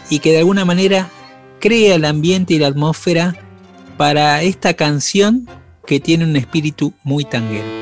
[0.09, 1.09] y que de alguna manera
[1.59, 3.35] crea el ambiente y la atmósfera
[3.97, 5.47] para esta canción
[5.89, 7.78] que tiene un espíritu muy tanguero.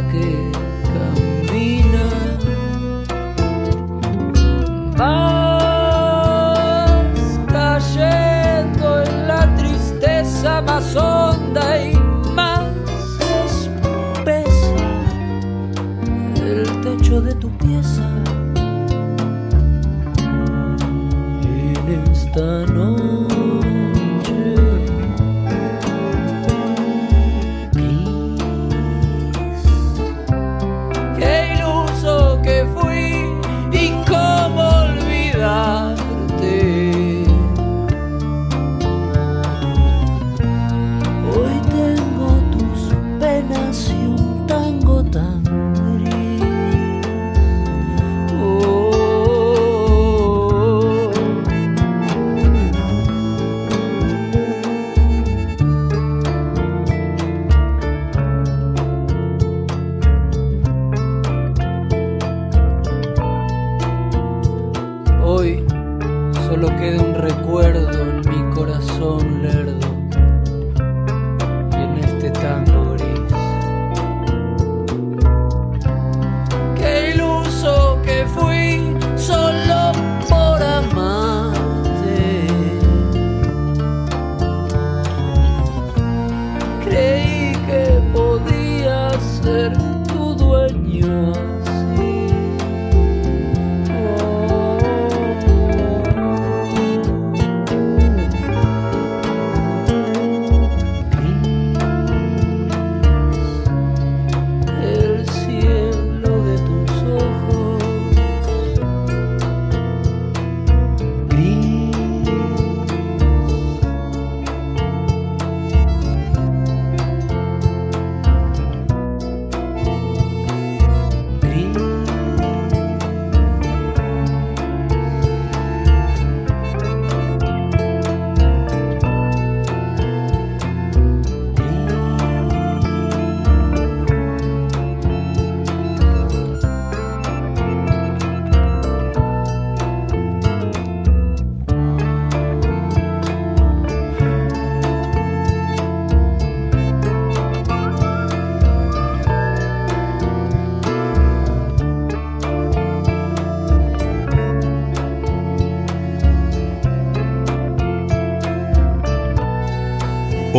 [0.00, 0.50] Que
[0.92, 2.06] camina.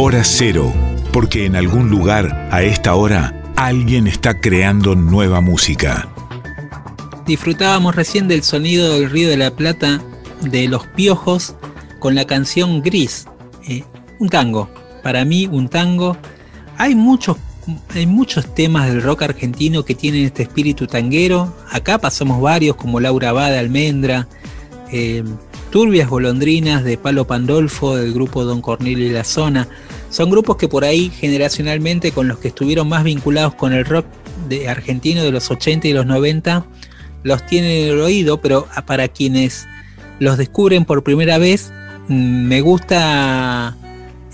[0.06, 0.74] Hora cero,
[1.14, 6.10] porque en algún lugar, a esta hora, alguien está creando nueva música.
[7.26, 10.02] Disfrutábamos recién del sonido del Río de la Plata
[10.42, 11.56] de Los Piojos
[12.00, 13.28] con la canción Gris,
[13.66, 13.86] eh,
[14.20, 14.70] un tango.
[15.04, 16.18] Para mí, un tango.
[16.78, 17.38] Hay muchos,
[17.96, 21.56] hay muchos temas del rock argentino que tienen este espíritu tanguero.
[21.72, 24.28] Acá pasamos varios, como Laura Bada, Almendra,
[24.92, 25.24] eh,
[25.74, 29.68] Turbias Golondrinas de Palo Pandolfo, del grupo Don Cornelio y la Zona.
[30.12, 34.06] Son grupos que por ahí generacionalmente con los que estuvieron más vinculados con el rock
[34.48, 36.68] de argentino de los 80 y los 90
[37.24, 39.66] los tienen en el oído, pero para quienes
[40.20, 41.74] los descubren por primera vez,
[42.08, 43.76] mm, me gusta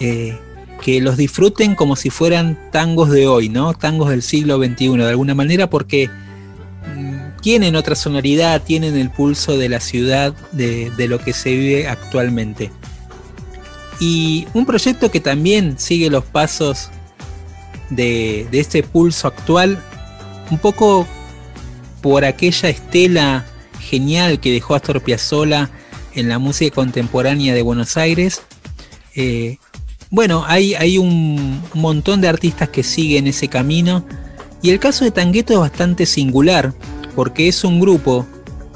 [0.02, 0.38] eh,
[0.82, 3.74] que los disfruten como si fueran tangos de hoy, ¿no?
[3.74, 6.10] Tangos del siglo XXI, de alguna manera, porque
[6.98, 11.88] mm, tienen otra sonoridad, tienen el pulso de la ciudad, de, lo que se vive
[11.88, 12.72] actualmente.
[14.00, 16.90] Y un proyecto que también sigue los pasos
[17.90, 19.82] de, de este pulso actual,
[20.52, 21.08] un poco
[22.02, 23.46] por aquella estela
[23.80, 25.70] genial que dejó Astor Piazzolla
[26.14, 28.42] en la música contemporánea de Buenos Aires.
[29.16, 29.58] Eh,
[30.10, 34.06] bueno, hay, hay un montón de artistas que siguen ese camino
[34.62, 36.74] y el caso de Tangueto es bastante singular
[37.20, 38.26] porque es un grupo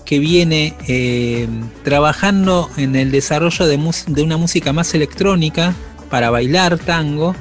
[0.03, 1.47] que viene eh,
[1.85, 5.73] trabajando en el desarrollo de, una música más electrónica
[6.09, 7.37] para bailar tango,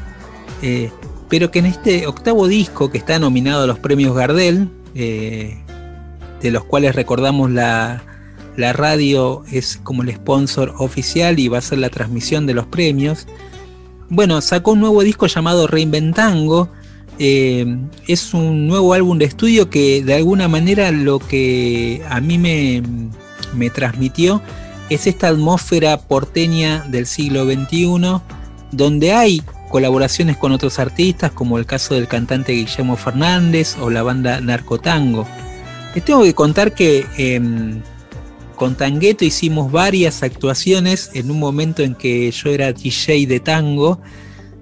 [0.63, 0.93] eh,
[1.29, 5.59] pero que en este octavo disco que está nominado a los premios Gardel, eh,
[6.41, 8.05] de los cuales recordamos la,
[8.57, 12.67] la radio es como el sponsor oficial y va a ser la transmisión de los
[12.67, 13.27] premios.
[14.09, 16.69] Bueno, sacó un nuevo disco llamado Reinventango.
[17.19, 17.67] Eh,
[18.07, 22.83] es un nuevo álbum de estudio que de alguna manera lo que a mí me,
[23.71, 24.43] transmitió
[24.89, 28.21] es esta atmósfera porteña del siglo XXI,
[28.73, 34.03] donde hay colaboraciones con otros artistas, como el caso del cantante Guillermo Fernández o la
[34.03, 35.27] banda Narcotango.
[35.95, 37.83] Les tengo que contar que em,
[38.57, 44.01] con Tangueto hicimos varias actuaciones en un momento en que yo era DJ de tango.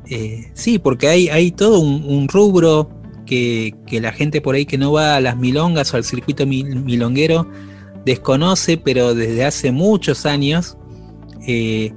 [0.07, 2.90] Eh, sí, porque hay, todo un, rubro
[3.26, 7.48] que, la gente por ahí que no va a las milongas o al circuito milonguero
[8.05, 10.76] desconoce, pero desde hace muchos años
[11.46, 11.92] eh,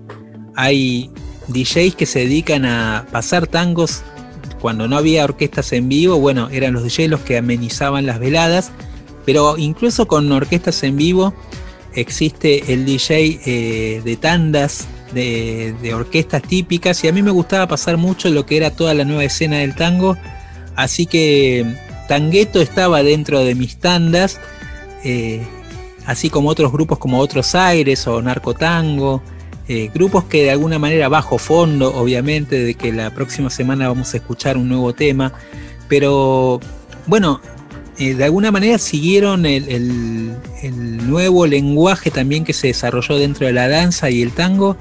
[0.56, 1.10] hay
[1.48, 4.04] DJs que se dedican a pasar tangos
[4.62, 8.72] cuando no había orquestas en vivo, bueno, eran los DJs los que amenizaban las veladas
[9.26, 11.34] pero incluso con orquestas en vivo
[11.94, 17.98] existe el DJ eh, de tandas de, orquestas típicas y a mí me gustaba pasar
[17.98, 20.18] mucho lo que era toda la nueva escena del tango.
[20.76, 21.76] Así que
[22.08, 24.40] Tangueto estaba dentro de mis tandas,
[25.04, 25.46] eh,
[26.06, 29.22] así como otros grupos como Otros Aires o Narcotango.
[29.70, 34.14] Eh, grupos que de alguna manera bajo fondo, obviamente, de que la próxima semana vamos
[34.14, 35.32] a escuchar un nuevo tema,
[35.88, 36.60] pero
[37.08, 37.40] bueno,
[37.98, 40.36] eh, de alguna manera siguieron el,
[41.08, 44.78] nuevo lenguaje también que se desarrolló dentro de la danza y el tango.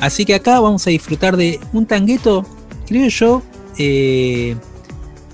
[0.00, 2.44] Así que acá vamos a disfrutar de un tangueto,
[2.86, 3.42] creo yo,
[3.78, 4.56] eh,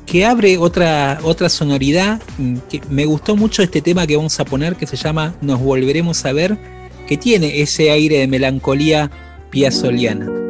[0.07, 2.21] que abre otra, otra sonoridad.
[2.39, 5.61] Mm, que me gustó mucho este tema que vamos a poner que se llama Nos
[5.61, 6.59] volveremos a ver,
[7.07, 9.11] que tiene ese aire de melancolía
[9.51, 10.42] piazoliana.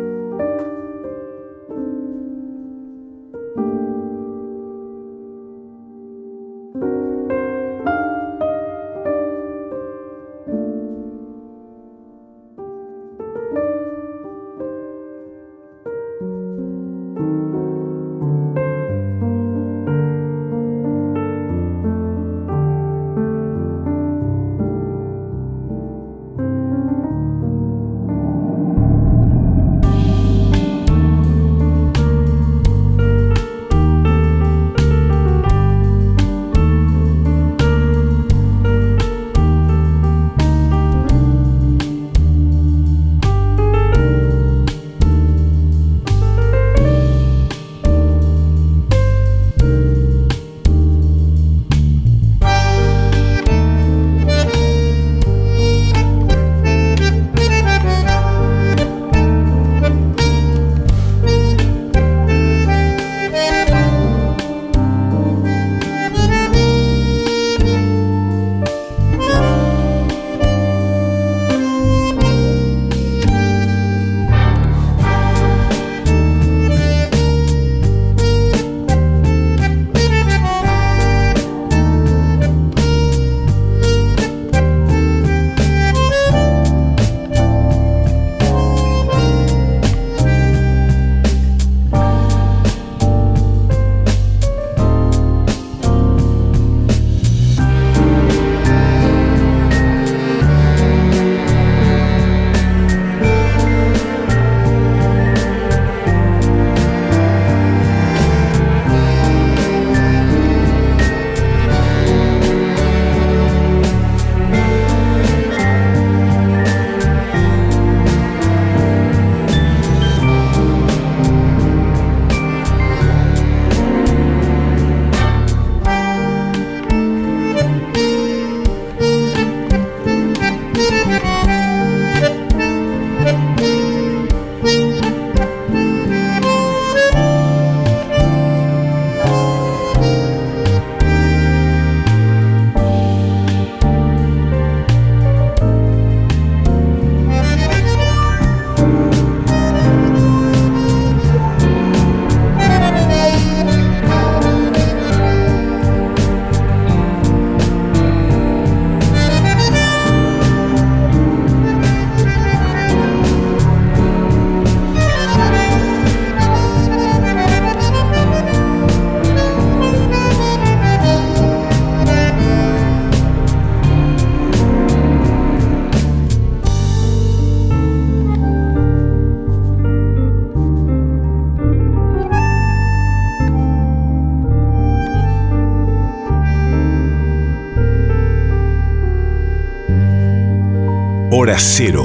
[191.65, 192.05] Cero,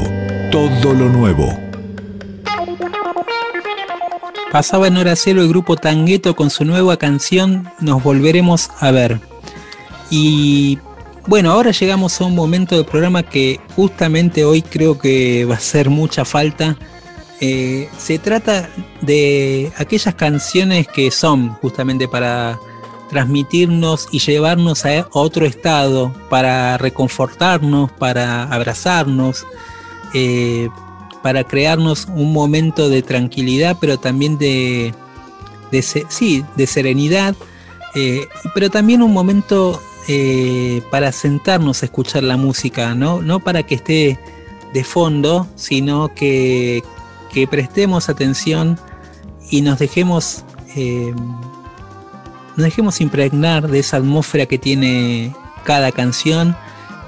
[0.52, 1.60] todo lo nuevo.
[4.52, 9.20] Pasaba en Hora Cero el grupo Tangueto con su nueva canción Nos Volveremos a Ver.
[10.12, 10.78] Y
[11.26, 15.60] bueno, ahora llegamos a un momento del programa que justamente hoy creo que va a
[15.60, 16.78] ser mucha falta.
[17.42, 18.70] Eh, se trata
[19.02, 22.60] de aquellas canciones que son justamente para
[23.10, 29.46] transmitirnos y llevarnos a otro estado, para reconfortarnos, para abrazarnos,
[30.14, 30.70] eh,
[31.22, 34.94] para crearnos un momento de tranquilidad, pero también de,
[36.10, 37.36] sí, de serenidad,
[37.96, 43.22] eh, pero también un momento eh, para sentarnos a escuchar la música, ¿no?
[43.22, 44.20] no para que esté
[44.74, 46.84] de fondo, sino que,
[47.34, 48.80] que prestemos atención
[49.50, 50.44] y nos dejemos
[52.58, 55.34] nos dejemos impregnar de esa atmósfera que tiene
[55.64, 56.58] cada canción.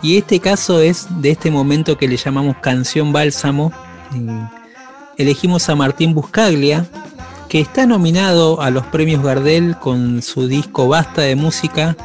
[0.01, 3.73] Y este caso es de este momento que le llamamos canción bálsamo.
[5.17, 6.85] Elegimos a Martín Buscaglia,
[7.49, 11.97] que está nominado a los premios Gardel con su disco Basta de Música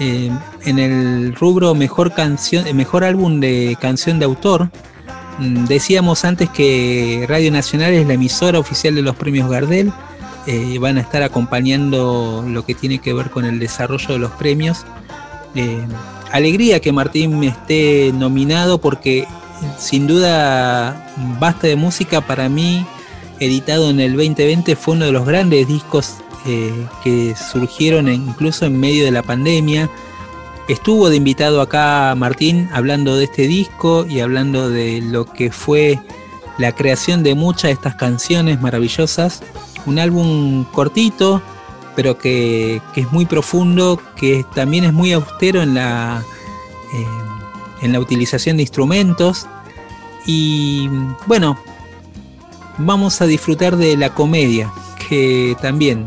[0.00, 0.30] eh,
[0.64, 4.70] en el rubro mejor canción, mejor álbum de canción de autor.
[5.38, 9.92] Mm, decíamos antes que Radio Nacional es la emisora oficial de los premios Gardel
[10.46, 14.32] eh, van a estar acompañando lo que tiene que ver con el desarrollo de los
[14.32, 14.84] premios.
[15.54, 15.86] Eh,
[16.32, 19.26] alegría que Martín esté nominado porque
[19.78, 22.84] sin duda Basta de Música para mí,
[23.38, 26.16] editado en el 2020, fue uno de los grandes discos
[26.46, 29.88] eh, que surgieron incluso en medio de la pandemia.
[30.68, 36.00] Estuvo de invitado acá Martín hablando de este disco y hablando de lo que fue
[36.58, 39.42] la creación de muchas de estas canciones maravillosas
[39.86, 41.42] un álbum cortito,
[41.94, 46.22] pero que, es muy profundo, que también es muy austero en la,
[46.94, 47.06] eh,
[47.82, 49.46] en la utilización de instrumentos.
[50.26, 50.88] Y
[51.26, 51.58] bueno,
[52.78, 54.72] vamos a disfrutar de la comedia,
[55.08, 56.06] que también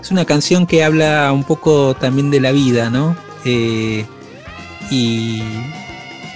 [0.00, 3.16] es una canción que habla un poco también de la vida, ¿no?
[3.44, 4.04] Eh,
[4.90, 5.42] y,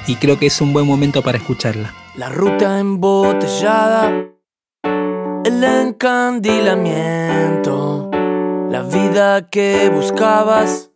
[0.07, 1.95] y creo que es un buen momento para escucharla.
[2.16, 4.31] La ruta embotellada
[5.45, 8.11] el encandilamiento,
[8.68, 10.91] la vida que buscabas,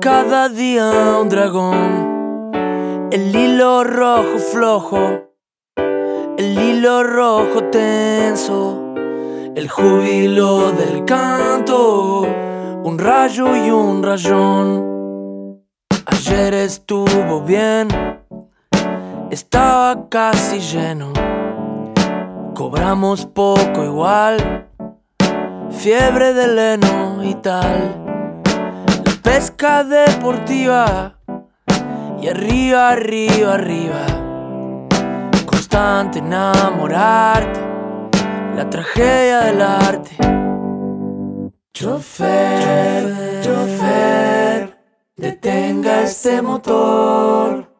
[0.00, 2.50] cada día un dragón,
[3.10, 5.30] el hilo rojo flojo,
[6.36, 8.92] el hilo rojo tenso,
[9.54, 12.26] el júbilo del canto,
[12.84, 15.62] un rayo y un rayón.
[16.04, 17.88] Ayer estuvo bien,
[19.30, 21.31] estaba casi lleno
[22.62, 24.68] Cobramos poco igual,
[25.72, 28.04] fiebre de leno y tal.
[29.04, 31.18] La pesca deportiva
[32.20, 34.06] y arriba, arriba, arriba.
[35.44, 37.60] Constante enamorarte,
[38.54, 40.16] la tragedia del arte.
[41.74, 44.78] Chofer, chofer,
[45.16, 47.71] detenga este motor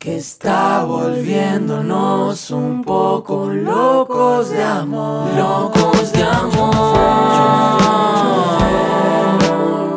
[0.00, 6.96] que está volviéndonos un poco locos de amor, locos de amor.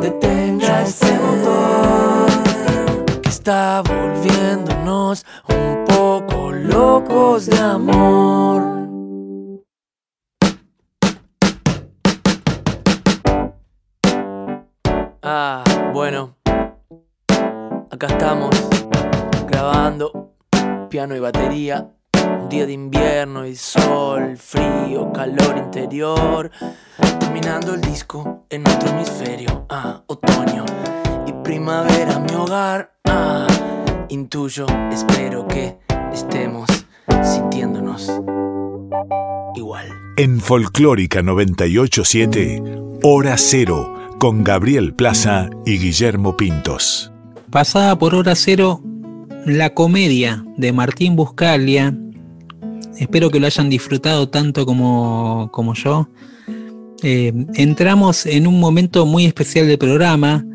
[0.02, 2.28] Detenga este motor
[3.22, 8.62] que está volviéndonos un poco locos de amor.
[15.22, 16.36] Ah, bueno,
[17.90, 18.83] acá estamos
[19.64, 20.36] grabando
[20.90, 21.90] piano y batería.
[22.42, 26.52] Un día de invierno y sol, frío, calor interior.
[27.20, 29.66] Terminando el disco en otro hemisferio.
[29.70, 30.66] Ah, otoño
[31.26, 32.94] y primavera, mi hogar.
[33.06, 33.48] Ah,
[34.10, 35.78] intuyo, espero que
[36.12, 36.68] estemos
[37.24, 38.12] sintiéndonos
[39.56, 39.88] igual.
[40.18, 42.62] En Folclórica 987,
[43.02, 47.14] Hora Cero, con Gabriel Plaza y Guillermo Pintos.
[47.50, 48.82] Pasada por Hora Cero,
[49.46, 51.98] la comedia de Martín Buscalia.
[52.98, 56.10] Espero que lo hayan disfrutado tanto como, como yo.
[57.02, 60.46] Eh, entramos en un momento muy especial del programa.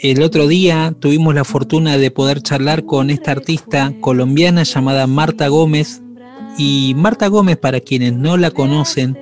[0.00, 5.48] El otro día tuvimos la fortuna de poder charlar con esta artista colombiana llamada Marta
[5.48, 6.02] Gómez.
[6.58, 9.18] Y Marta Gómez, para quienes no la conocen,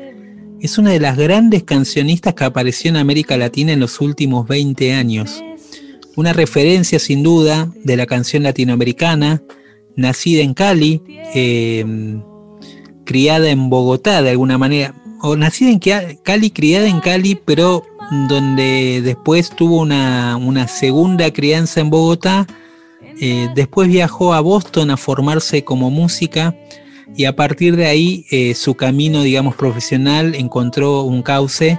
[0.60, 4.92] es una de las grandes cancionistas que apareció en América Latina en los últimos 20
[4.92, 5.42] años
[6.16, 9.42] una referencia sin duda de la canción latinoamericana,
[9.96, 11.02] nacida en Cali,
[11.34, 11.84] eh,
[13.04, 15.78] criada en Bogotá de alguna manera, o nacida en
[16.22, 17.84] Cali, criada en Cali, pero
[18.28, 22.46] donde después tuvo una, segunda crianza en Bogotá,
[23.20, 26.56] Eh, después viajó a Boston a formarse como música
[27.14, 31.78] y a partir de ahí eh, su camino, digamos, profesional encontró un cauce.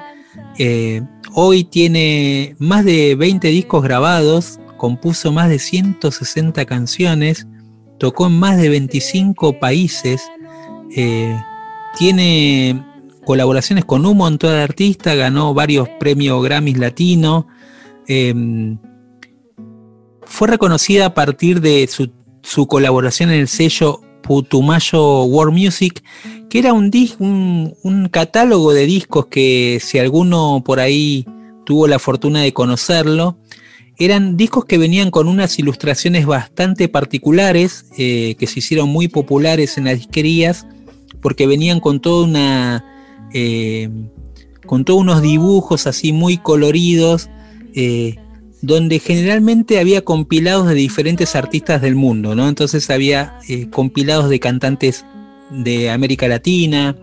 [0.58, 1.02] Eh,
[1.34, 7.48] hoy tiene más de 20 discos grabados, compuso más de 160 canciones,
[7.98, 10.22] tocó en más de 25 países,
[11.98, 12.84] tiene
[13.24, 17.48] colaboraciones con un montón de artistas, ganó varios premios Grammys Latino.
[18.08, 18.78] Em,
[20.26, 26.04] fue reconocida a partir de su, colaboración en el sello Putumayo World Music,
[26.50, 31.28] que era un, un, un, catálogo de discos que si alguno por ahí
[31.66, 33.38] tuvo la fortuna de conocerlo,
[33.98, 39.78] eran discos que venían con unas ilustraciones bastante particulares, eh, que se hicieron muy populares
[39.78, 40.66] en las disquerías,
[41.22, 42.86] porque venían con toda una
[43.34, 43.90] eh,
[44.66, 47.30] con todos unos dibujos así muy coloridos,
[47.76, 48.16] eh,
[48.64, 52.49] donde generalmente había compilados de diferentes artistas del mundo, ¿no?
[52.49, 55.05] Entonces había eh, compilados de cantantes
[55.51, 56.95] de América Latina.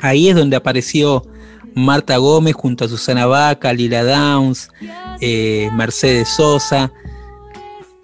[0.00, 1.26] Ahí es donde apareció
[1.74, 4.70] Marta Gómez junto a Susana Vaca, Lila Downs,
[5.20, 6.90] Mercedes Sosa.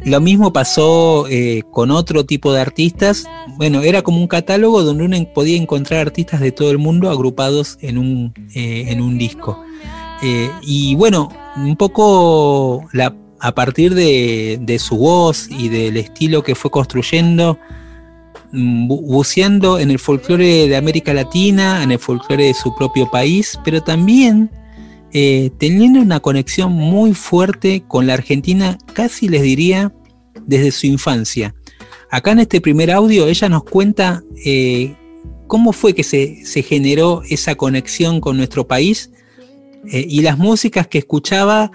[0.05, 3.27] Lo mismo pasó eh, con otro tipo de artistas.
[3.57, 7.79] Bueno, era como un catálogo donde uno podía encontrar artistas de todo el mundo agrupados
[7.81, 9.61] en un, eh, en un disco.
[10.23, 12.89] Eh, y bueno, un poco
[13.41, 17.59] a partir de, su voz y del estilo que fue construyendo,
[18.53, 23.59] mm, buceando en el folclore de América Latina, en el folclore de su propio país,
[23.65, 24.51] pero también
[25.59, 29.91] teniendo una conexión muy fuerte con la Argentina, casi les diría
[30.47, 31.55] desde su infancia.
[32.11, 34.95] Acá en este primer audio ella nos cuenta eh,
[35.47, 39.11] cómo fue que se, generó esa conexión con nuestro país
[39.93, 41.71] eh, y las músicas que escuchaba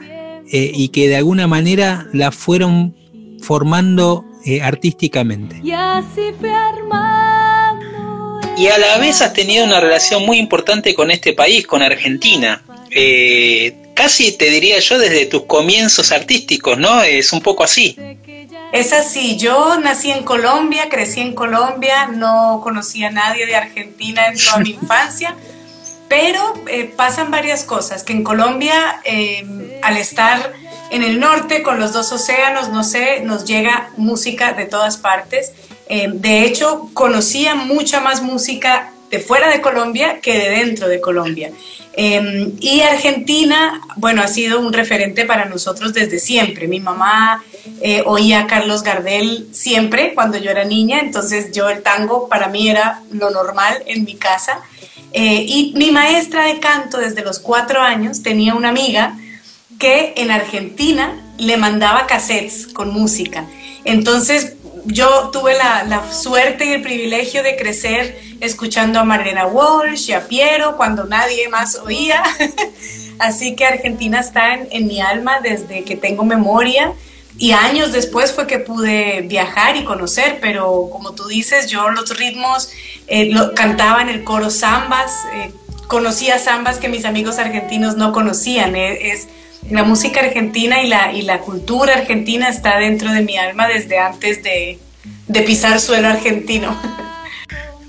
[0.51, 2.95] eh, y que de alguna manera la fueron
[3.41, 4.25] formando
[4.63, 5.61] artísticamente.
[5.63, 6.51] Y así fue
[8.57, 12.63] Y a la vez has tenido una relación muy importante con este país, con Argentina.
[13.93, 17.03] casi te diría yo desde tus comienzos artísticos, ¿no?
[17.03, 17.95] Es un poco así.
[18.71, 24.27] Es así, yo nací en Colombia, crecí en Colombia, no conocía a nadie de Argentina
[24.27, 25.35] en toda mi infancia,
[26.11, 30.51] pero eh, pasan varias cosas, que en Colombia, eh, al estar
[30.89, 35.53] en el norte con los dos océanos, no sé, nos llega música de todas partes.
[35.87, 40.99] Eh, de hecho, conocía mucha más música de fuera de Colombia que de dentro de
[40.99, 41.53] Colombia.
[41.97, 46.67] Y Argentina, bueno, ha sido un referente para nosotros desde siempre.
[46.67, 47.43] Mi mamá
[47.81, 52.47] eh, oía a Carlos Gardel siempre cuando yo era niña, entonces yo el tango para
[52.47, 54.61] mí era lo normal en mi casa.
[55.13, 59.17] Eh, y mi maestra de canto desde los cuatro años tenía una amiga
[59.77, 63.45] que en Argentina le mandaba cassettes con música.
[63.83, 64.55] Entonces
[64.85, 70.27] yo tuve la, suerte y el privilegio de crecer escuchando a Marlena Walsh y a
[70.27, 72.23] Piero cuando nadie más oía.
[73.19, 76.93] Así que Argentina está en, en mi alma desde que tengo memoria
[77.37, 82.15] y años después fue que pude viajar y conocer, pero como tú dices, yo los
[82.17, 82.71] ritmos
[83.07, 85.51] eh, cantaba en el coro zambas, eh,
[85.87, 88.75] conocía zambas que mis amigos argentinos no conocían.
[88.75, 89.27] Eh, es,
[89.69, 93.99] la música argentina y la, y la cultura argentina está dentro de mi alma desde
[93.99, 94.79] antes de,
[95.27, 96.79] de pisar suelo argentino.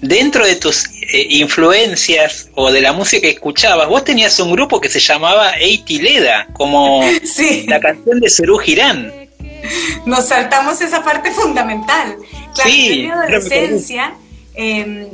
[0.01, 0.85] Dentro de tus
[1.29, 6.49] influencias o de la música que escuchabas, vos tenías un grupo que se llamaba Eitileda,
[6.55, 7.03] como
[7.67, 9.13] la canción de Cerú Girán.
[10.07, 12.17] Nos saltamos esa parte fundamental.
[12.55, 14.15] Claro, en mi adolescencia
[14.55, 15.09] eh,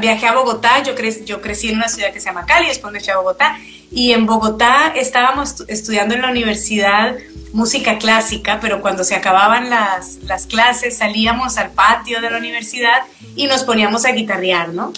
[0.00, 0.94] viajé a Bogotá, yo,
[1.24, 3.58] yo crecí en una ciudad que se llama Cali, después me fui a Bogotá,
[3.90, 7.16] y en Bogotá estábamos estudiando en la universidad
[7.52, 13.02] música clásica, pero cuando se acababan las, las clases salíamos al patio de la universidad
[13.36, 14.92] y nos poníamos a guitarrear, ¿no?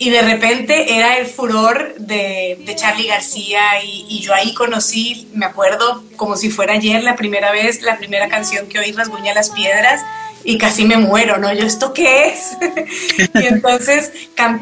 [0.00, 5.44] y de repente era el furor de, de Charlie García y, yo ahí conocí, me
[5.44, 9.50] acuerdo como si fuera ayer la primera vez, la primera canción que oí Rasguña las
[9.50, 10.00] Piedras
[10.44, 11.52] y casi me muero, ¿no?
[11.52, 12.56] Yo, ¿esto qué es?
[13.34, 14.12] y entonces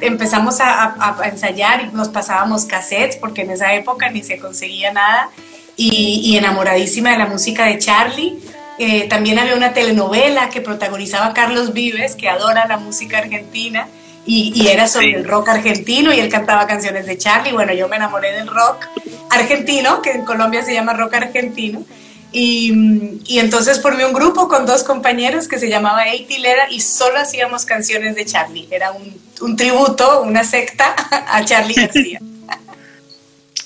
[0.00, 4.92] empezamos a, a, ensayar y nos pasábamos cassettes porque en esa época ni se conseguía
[4.92, 5.30] nada
[5.76, 8.38] y, y enamoradísima de la música de Charlie.
[8.78, 13.88] Eh, también había una telenovela que protagonizaba Carlos Vives, que adora la música argentina
[14.24, 17.52] y, era sobre el rock argentino y él cantaba canciones de Charlie.
[17.52, 18.86] Bueno, yo me enamoré del rock
[19.30, 21.82] argentino, que en Colombia se llama rock argentino.
[22.30, 27.18] Y, y entonces formé un grupo con dos compañeros que se llamaba Eitilera y solo
[27.18, 28.68] hacíamos canciones de Charlie.
[28.70, 32.20] Era un, un tributo, una secta a Charlie García.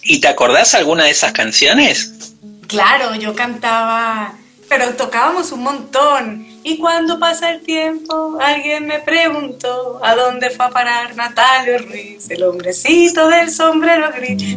[0.04, 2.34] ¿Y te acordás alguna de esas canciones?
[2.66, 4.36] Claro, yo cantaba
[4.72, 6.46] pero tocábamos un montón.
[6.64, 12.30] Y cuando pasa el tiempo, alguien me preguntó a dónde fue a parar Natalio Ruiz,
[12.30, 14.56] el hombrecito del sombrero gris.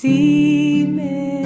[0.00, 1.37] Si me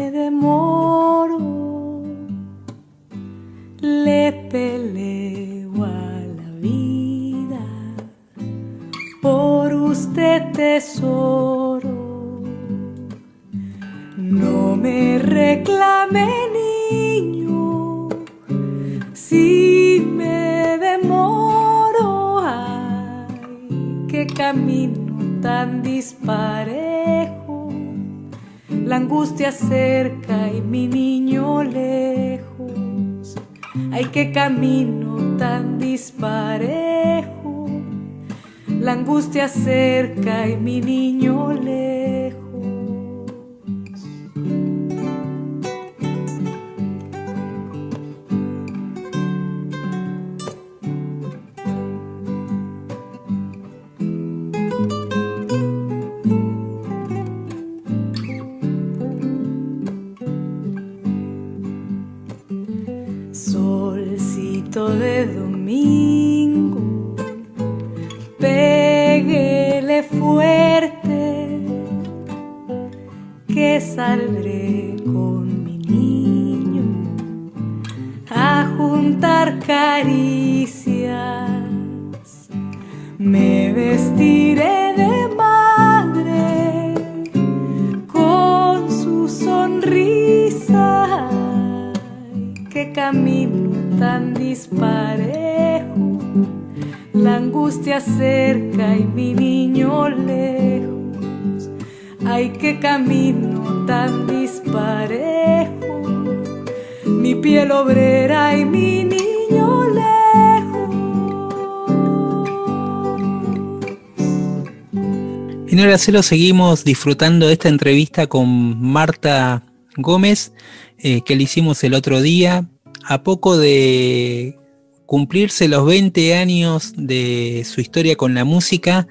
[115.99, 119.64] Cero seguimos disfrutando de esta entrevista con Marta
[119.97, 120.53] Gómez,
[120.99, 122.68] eh, que le hicimos el otro día,
[123.05, 124.59] a poco de
[125.07, 129.07] cumplirse los 20 años de su historia con la música,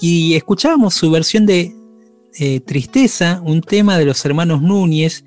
[0.00, 1.74] y escuchábamos su versión de
[2.38, 5.24] eh, Tristeza, un tema de los hermanos Núñez,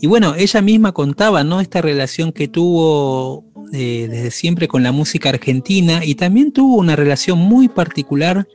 [0.00, 1.60] y bueno, ella misma contaba, ¿no?
[1.60, 6.94] Esta relación que tuvo eh, desde siempre con la música argentina y también tuvo una
[6.94, 8.46] relación muy particular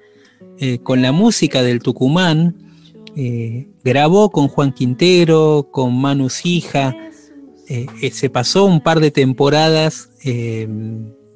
[0.61, 2.55] eh, con la música del Tucumán.
[3.17, 6.95] Eh, grabó con Juan Quintero, con Manu Sija.
[7.67, 10.67] eh, se pasó un par de temporadas eh,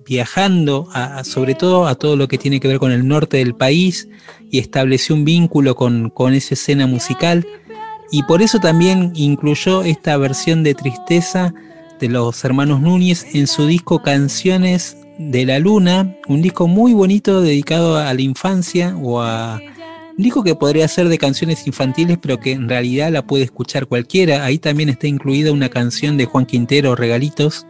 [0.05, 3.55] viajando, a- sobre todo a todo lo que tiene que ver con el norte del
[3.55, 4.07] país
[4.51, 7.45] y estableció un vínculo con, con esa escena musical.
[8.11, 11.53] Y por eso también incluyó esta versión de Tristeza
[11.99, 17.41] de los hermanos Núñez en su disco Canciones de la Luna, un disco muy bonito
[17.41, 19.61] dedicado a la infancia o a
[20.17, 23.87] un disco que podría ser de canciones infantiles, pero que en realidad la puede escuchar
[23.87, 24.45] cualquiera.
[24.45, 27.67] Ahí también está incluida una canción de Juan Quintero, Regalitos,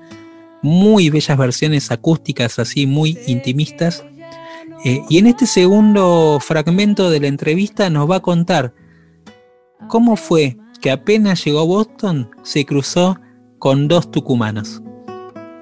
[0.62, 4.06] muy bellas versiones acústicas, así muy intimistas.
[4.84, 8.74] Eh, y en este segundo fragmento de la entrevista nos va a contar
[9.88, 13.20] cómo fue que apenas llegó Boston se cruzó
[13.58, 14.84] con dos tucumanos.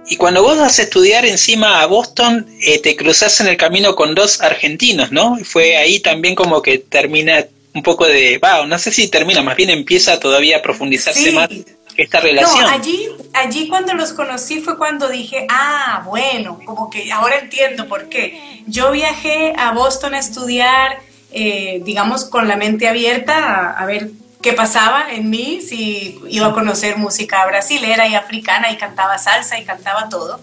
[0.08, 3.96] Y cuando vos vas a estudiar encima a Boston, eh, te cruzás en el camino
[3.96, 5.38] con dos argentinos, ¿no?
[5.40, 9.42] Y Fue ahí también como que termina un poco de, va, no sé si termina,
[9.42, 11.32] más bien empieza todavía a profundizarse Sí.
[11.32, 11.50] más
[11.96, 12.62] esta relación.
[12.62, 17.88] No, allí, allí cuando los conocí fue cuando dije, ah, bueno, como que ahora entiendo
[17.88, 18.62] por qué.
[18.68, 21.00] Yo viajé a Boston a estudiar,
[21.32, 24.10] eh, digamos, con la mente abierta a, a ver
[24.44, 29.58] qué pasaba en mí, si iba a conocer música brasilera y africana y cantaba salsa
[29.58, 30.40] y cantaba todo.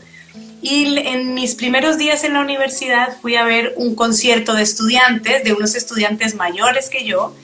[0.63, 5.45] Y en mis primeros días en la universidad fui a ver un concierto de estudiantes,
[5.45, 7.35] de unos estudiantes mayores que yo,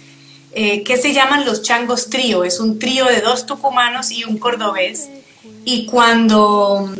[0.53, 2.43] eh, que se llaman los Changos Trío.
[2.43, 5.09] Es un trío de dos tucumanos y un cordobés.
[5.65, 6.93] Y cuando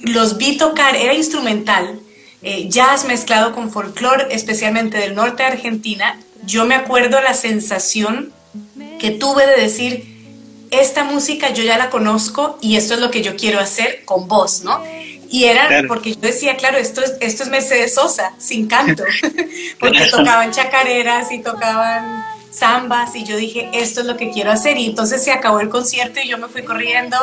[0.00, 2.00] los vi tocar, era instrumental,
[2.42, 8.32] eh, jazz mezclado con folclore, especialmente del norte de Argentina, yo me acuerdo la sensación
[9.00, 10.12] que tuve de decir,
[10.70, 14.28] esta música yo ya la conozco y esto es lo que yo quiero hacer con
[14.28, 14.82] vos, ¿no?
[15.30, 15.88] Y era Claro.
[15.88, 19.04] porque yo decía, claro, esto es, esto es Mercedes Sosa, sin canto,
[19.80, 24.76] porque tocaban chacareras y tocaban zambas y yo dije, esto es lo que quiero hacer.
[24.76, 27.16] Y entonces se acabó el concierto y yo me fui corriendo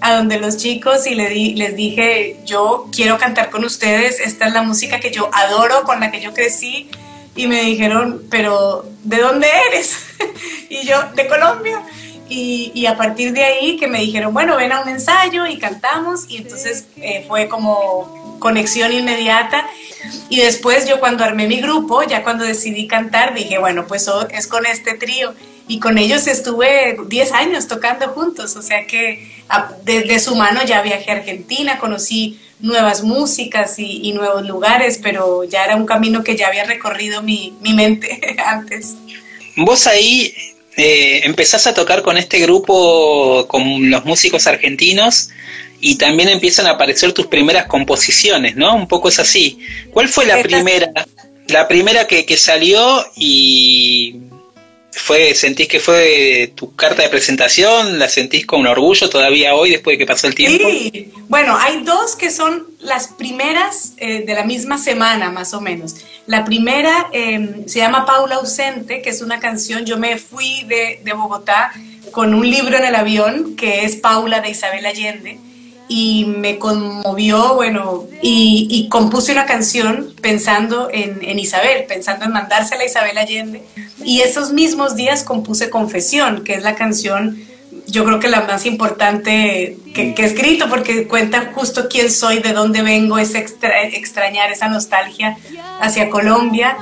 [0.00, 4.48] a donde los chicos y le di- les dije, yo quiero cantar con ustedes, esta
[4.48, 6.88] es la música que yo adoro, con la que yo crecí.
[7.36, 9.96] Y me dijeron, pero ¿de dónde eres?
[10.70, 11.82] Y yo, de Colombia.
[12.28, 16.24] Y, a partir de ahí que me dijeron, bueno, ven a un ensayo y cantamos.
[16.28, 19.68] Y entonces eh, fue como conexión inmediata.
[20.28, 24.26] Y después yo cuando armé mi grupo, ya cuando decidí cantar, dije, bueno, pues oh,
[24.30, 25.34] es con este trío.
[25.66, 29.32] Y con ellos estuve 10 años tocando juntos, o sea que
[29.84, 35.64] de, su mano ya viajé a Argentina, conocí nuevas músicas y, nuevos lugares, pero ya
[35.64, 38.94] era un camino que ya había recorrido mi, mi mente antes.
[39.56, 40.34] Vos ahí
[40.76, 45.30] eh, empezás a tocar con este grupo, con los músicos argentinos,
[45.80, 48.74] y también empiezan a aparecer tus primeras composiciones, ¿no?
[48.74, 49.58] Un poco es así.
[49.92, 50.90] ¿Cuál fue la primera,
[51.48, 54.16] la primera que, que salió y
[54.96, 59.94] fue, sentís que fue tu carta de presentación, la sentís con orgullo todavía hoy después
[59.94, 60.68] de que pasó el tiempo.
[60.68, 65.60] Sí, bueno, hay dos que son las primeras eh, de la misma semana más o
[65.60, 65.96] menos.
[66.26, 71.00] La primera em, se llama Paula ausente, que es una canción, yo me fui de,
[71.02, 71.72] de Bogotá
[72.12, 75.38] con un libro en el avión que es Paula de Isabel Allende
[75.88, 82.86] y me conmovió, bueno, y, compuse una canción pensando en, Isabel, pensando en mandársela a
[82.86, 83.62] Isabel Allende.
[84.02, 87.38] Y esos mismos días compuse Confesión, que es la canción,
[87.86, 92.52] yo creo que la más importante que, he escrito, porque cuenta justo quién soy, de
[92.52, 95.36] dónde vengo, es extrañar esa nostalgia
[95.80, 96.76] hacia Colombia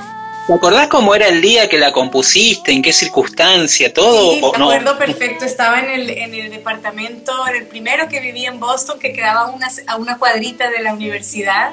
[0.45, 2.73] ¿Te acordás cómo era el día que la compusiste?
[2.73, 3.93] ¿En qué circunstancia?
[3.93, 4.33] ¿Todo?
[4.33, 5.45] Sí, me acuerdo perfecto.
[5.45, 9.47] Estaba en el, en el departamento, en el primero que vivía en Boston, que quedaba
[9.47, 11.71] una, a una cuadrita de la universidad.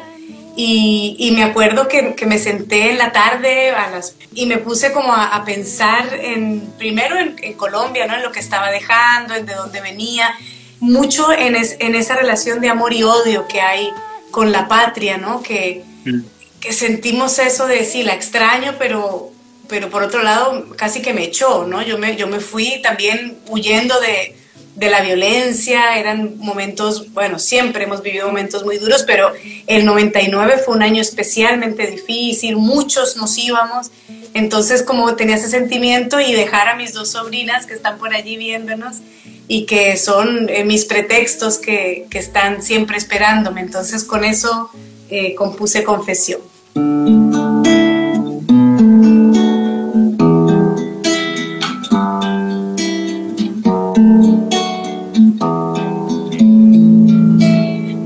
[0.55, 4.59] Y, y me acuerdo que, que, me senté en la tarde a las, y me
[4.59, 8.15] puse como a, pensar en, primero en, en, Colombia, ¿no?
[8.15, 10.33] En lo que estaba dejando, en de dónde venía,
[10.81, 13.91] mucho en, en esa relación de amor y odio que hay
[14.31, 15.43] con la patria, ¿no?
[15.43, 16.21] Que, mm
[16.61, 19.33] que sentimos eso de sí, la extraño, pero,
[19.69, 21.83] pero por otro lado casi que me echó, ¿no?
[21.83, 24.37] Yo me, yo me fui también huyendo de,
[24.77, 29.33] de la violencia, eran momentos, bueno, siempre hemos vivido momentos muy duros, pero
[29.67, 33.91] el 99 fue un año especialmente difícil, muchos nos íbamos,
[34.33, 38.37] entonces como tenía ese sentimiento y dejar a mis dos sobrinas que están por allí
[38.37, 38.99] viéndonos
[39.49, 44.71] y que son eh, mis pretextos que, que, están siempre esperándome, entonces con eso
[45.11, 46.50] eh, compuse Confesión.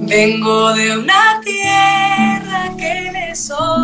[0.07, 3.84] Vengo de una tierra que le sobra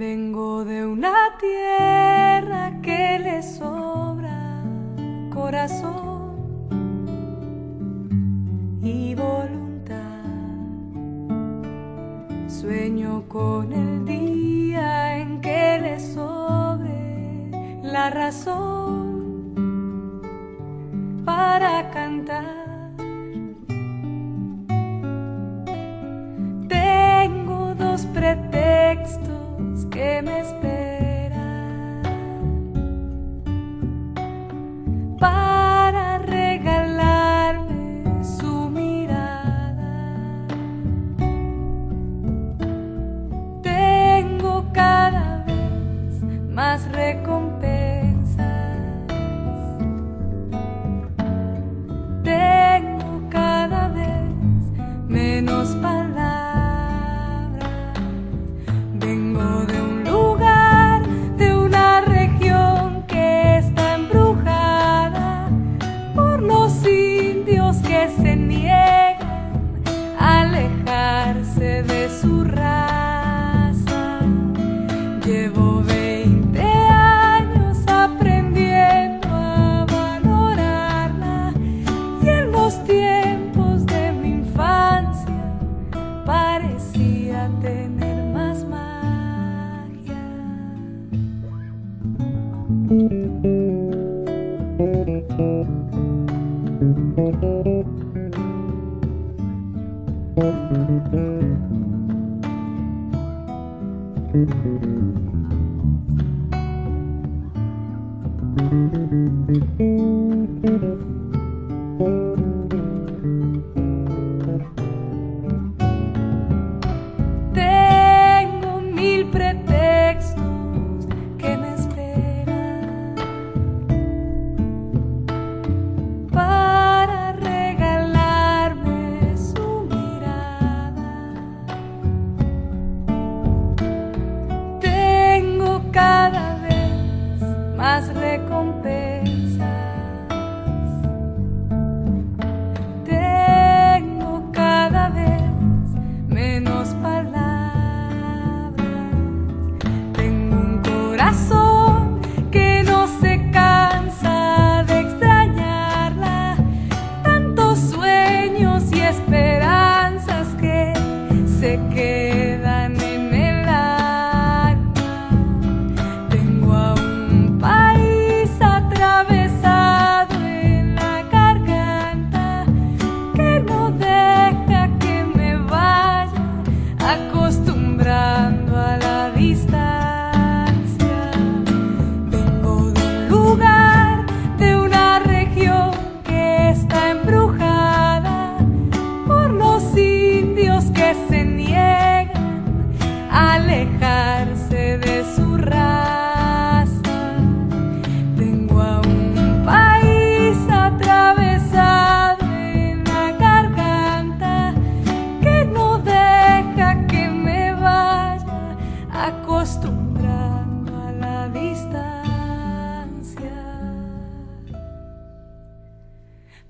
[0.00, 4.62] Vengo de una tierra que le sobra
[5.28, 6.70] corazón
[8.80, 10.24] y voluntad.
[12.48, 17.50] Sueño con el día en que le sobre
[17.82, 19.52] la razón
[21.26, 22.96] para cantar.
[26.70, 29.39] Tengo dos pretextos
[30.00, 31.36] que me esperan
[35.18, 35.59] para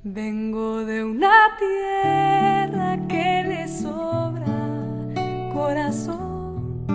[0.03, 6.89] Vengo de una tierra que le sobra corazón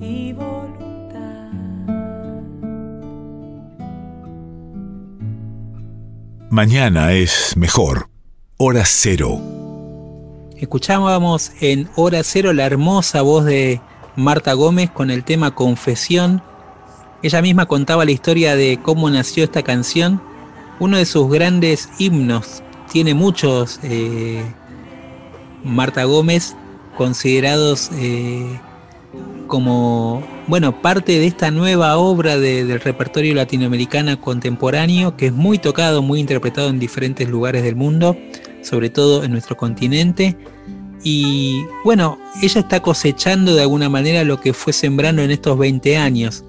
[0.00, 1.50] y voluntad.
[6.48, 8.08] Mañana es mejor.
[8.56, 9.38] Hora cero.
[10.56, 13.82] Escuchábamos en Hora Cero la hermosa voz de
[14.16, 16.42] Marta Gómez con el tema Confesión.
[17.22, 20.22] Ella misma contaba la historia de cómo nació esta canción
[20.80, 22.62] uno de sus grandes himnos.
[22.90, 24.42] Tiene muchos, eh,
[25.64, 26.56] Marta Gómez,
[26.96, 28.58] considerados eh,
[29.46, 36.02] como, bueno, parte de esta nueva obra del repertorio latinoamericano contemporáneo, que es muy tocado,
[36.02, 38.16] muy interpretado en diferentes lugares del mundo,
[38.62, 40.36] sobre todo en nuestro continente.
[41.02, 45.96] Y bueno, ella está cosechando de alguna manera lo que fue sembrando en estos 20
[45.96, 46.44] años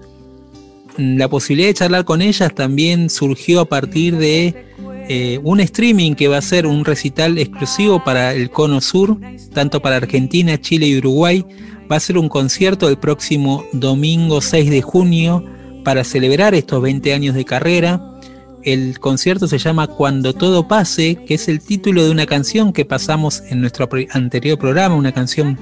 [0.98, 4.66] la posibilidad de charlar con ellas también surgió a partir de
[5.10, 9.18] eh, un streaming que va a ser un recital exclusivo para el Cono Sur,
[9.54, 11.46] tanto para Argentina, Chile y Uruguay.
[11.90, 15.46] Va a ser un concierto el próximo domingo 6 de junio
[15.86, 18.02] para celebrar estos 20 años de carrera.
[18.64, 22.84] El concierto se llama Cuando todo pase, que es el título de una canción que
[22.84, 25.58] pasamos en nuestro anterior programa, una canción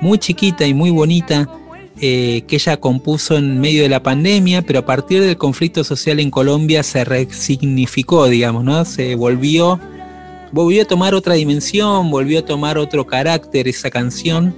[0.00, 1.48] muy chiquita y muy bonita
[2.00, 6.20] eh, que ella compuso en medio de la pandemia, pero a partir del conflicto social
[6.20, 8.84] en Colombia se resignificó, digamos, ¿no?
[8.84, 9.78] Se volvió,
[10.52, 14.54] volvió a tomar otra dimensión, volvió a tomar otro carácter esa canción.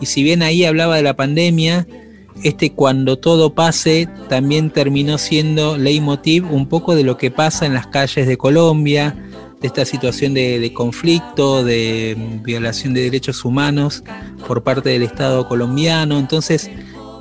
[0.00, 1.86] Y si bien ahí hablaba de la pandemia,
[2.42, 7.74] este cuando todo pase también terminó siendo leitmotiv un poco de lo que pasa en
[7.74, 9.16] las calles de Colombia,
[9.60, 14.02] de esta situación de, conflicto, de violación de derechos humanos
[14.46, 16.18] por parte del Estado colombiano.
[16.18, 16.70] Entonces,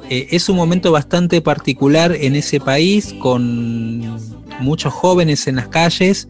[0.10, 4.20] eh, es un momento bastante particular en ese país, con
[4.60, 6.28] muchos jóvenes en las calles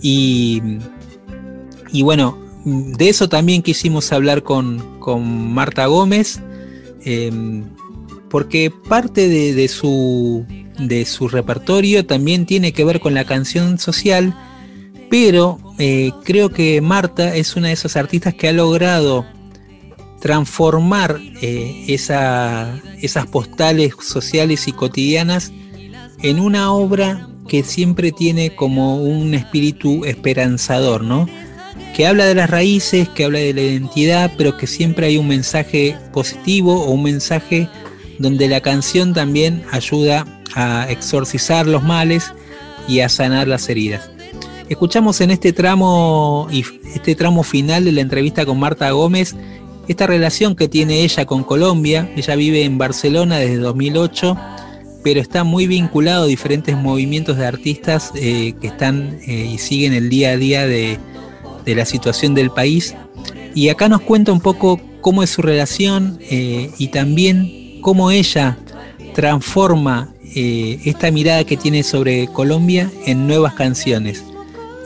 [0.00, 0.62] y,
[1.92, 5.00] y bueno, de eso también quisimos hablar con,
[5.52, 6.40] Marta Gómez,
[7.04, 7.64] em,
[8.28, 10.46] porque parte de, su,
[10.78, 14.36] de su repertorio también tiene que ver con la canción social,
[15.10, 19.26] pero eh, creo que Marta es una de esas artistas que ha logrado
[20.20, 25.52] transformar eh, esas postales sociales y cotidianas
[26.22, 31.26] en una obra que siempre tiene como un espíritu esperanzador, ¿no?
[31.96, 35.26] Que habla de las raíces, que habla de la identidad, pero que siempre hay un
[35.26, 37.68] mensaje positivo o un mensaje
[38.20, 42.32] donde la canción también ayuda a exorcizar los males
[42.86, 44.10] y a sanar las heridas.
[44.70, 46.64] Escuchamos en este tramo y
[46.94, 49.34] este tramo final de la entrevista con Marta Gómez
[49.88, 52.08] esta relación que tiene ella con Colombia.
[52.14, 54.36] Ella vive en Barcelona desde 2008,
[55.02, 59.92] pero está muy vinculado a diferentes movimientos de artistas eh, que están eh, y siguen
[59.92, 61.00] el día a día de,
[61.66, 62.94] la situación del país.
[63.56, 68.58] Y acá nos cuenta un poco cómo es su relación eh, y también cómo ella
[69.14, 74.29] transforma esta mirada que tiene sobre Colombia en nuevas canciones.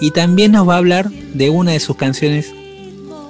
[0.01, 2.53] Y también nos va a hablar de una de sus canciones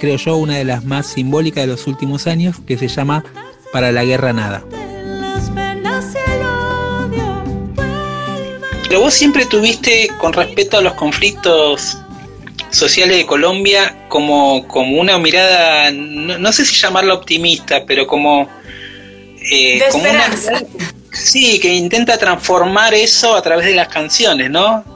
[0.05, 3.25] creo yo, una de las más simbólicas de los últimos años, que se llama
[3.73, 4.63] Para la Guerra Nada.
[8.87, 11.97] Pero vos siempre tuviste, con respecto a los conflictos
[12.71, 18.47] sociales de Colombia, como, como una mirada, no, sé si llamarla optimista, pero como...
[19.51, 20.37] Eh, como una
[21.13, 24.94] sí, que intenta transformar eso a través de las canciones, ¿no?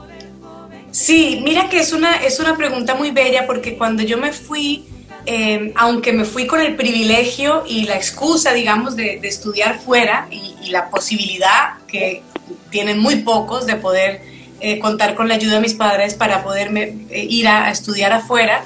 [0.91, 4.85] Sí, mira que es una, es una pregunta muy bella porque cuando yo me fui
[5.25, 10.71] Em, aunque me fui con el privilegio y la excusa, digamos, de, estudiar fuera y,
[10.71, 12.21] la posibilidad que
[12.69, 14.21] tienen muy pocos de poder
[14.59, 18.63] eh, contar con la ayuda de mis padres para poderme eh, ir a, estudiar afuera,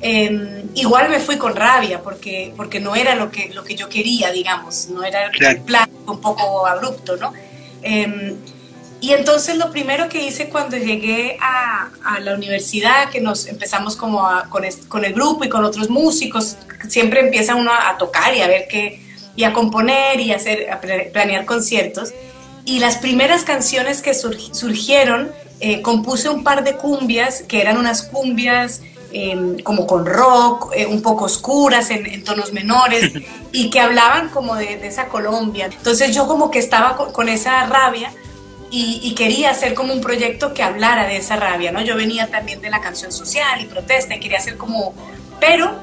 [0.00, 3.88] em, igual me fui con rabia porque, porque no era lo que, lo que yo
[3.88, 7.32] quería, digamos, no era el plan un poco abrupto, ¿no?
[9.00, 14.26] Y entonces lo primero que hice cuando llegué a, la universidad, que nos empezamos como
[14.48, 16.56] con, con, el grupo y con otros músicos,
[16.88, 19.00] siempre empieza uno a, tocar y a ver qué,
[19.36, 22.12] y a componer y a, hacer, a planear conciertos.
[22.64, 25.30] Y las primeras canciones que surgieron,
[25.60, 30.86] eh, compuse un par de cumbias, que eran unas cumbias em, como con rock, eh,
[30.86, 33.12] un poco oscuras, en, tonos menores,
[33.52, 35.66] y que hablaban como de, esa Colombia.
[35.66, 38.12] Entonces yo como que estaba con esa rabia
[38.70, 41.80] y, quería hacer como un proyecto que hablara de esa rabia, ¿no?
[41.80, 44.94] Yo venía también de la canción social y protesta y quería hacer como...
[45.40, 45.74] Pero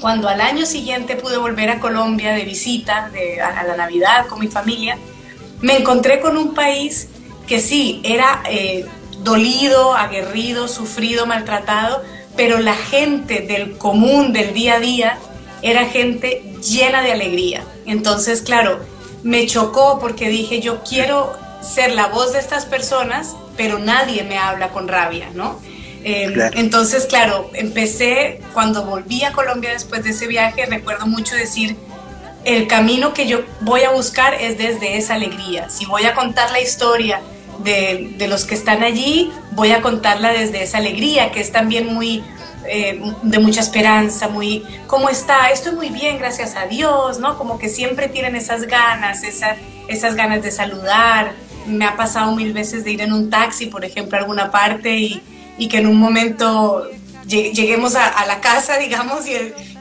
[0.00, 3.10] cuando al año siguiente pude volver a Colombia de visita,
[3.56, 4.98] a, la Navidad con mi familia,
[5.60, 7.08] me encontré con un país
[7.46, 8.42] que sí, era...
[8.48, 8.86] Eh,
[9.22, 12.02] dolido, aguerrido, sufrido, maltratado,
[12.36, 15.18] pero la gente del común, del día a día,
[15.62, 17.64] era gente llena de alegría.
[17.86, 18.80] Entonces, claro,
[19.22, 24.38] me chocó porque dije, yo quiero ser la voz de estas personas, pero nadie me
[24.38, 25.60] habla con rabia, ¿no?
[26.02, 31.76] Em, entonces, claro, empecé cuando volví a Colombia después de ese viaje, recuerdo mucho decir,
[32.44, 35.68] el camino que yo voy a buscar es desde esa alegría.
[35.68, 37.20] Si voy a contar la historia
[37.62, 41.92] de, de los que están allí, voy a contarla desde esa alegría, que es también
[41.92, 42.24] muy
[42.66, 45.50] eh, de mucha esperanza, muy, ¿cómo está?
[45.50, 47.36] Estoy muy bien, gracias a Dios, ¿no?
[47.36, 49.56] Como que siempre tienen esas ganas, esa,
[49.88, 51.32] esas ganas de saludar.
[51.70, 54.96] Me ha pasado mil veces de ir en un taxi, por ejemplo, a alguna parte
[54.96, 55.22] y,
[55.58, 56.88] y que en un momento
[57.26, 59.32] lleguemos a, la casa, digamos, y,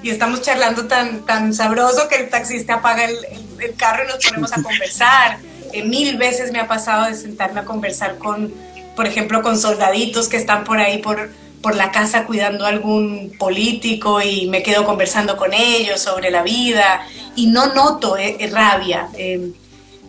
[0.04, 3.18] y, estamos charlando tan, tan sabroso que el taxista apaga el,
[3.60, 5.40] el, carro y nos ponemos a conversar.
[5.74, 8.54] Eh, mil veces me ha pasado de sentarme a conversar con,
[8.96, 11.30] por ejemplo, con soldaditos que están por ahí por,
[11.62, 16.44] por la casa cuidando a algún político y me quedo conversando con ellos sobre la
[16.44, 17.02] vida
[17.36, 19.10] y no noto eh, eh, rabia.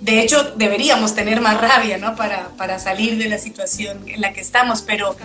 [0.00, 2.16] De hecho, deberíamos tener más rabia ¿no?
[2.16, 5.16] para, para salir de la situación en la que estamos, pero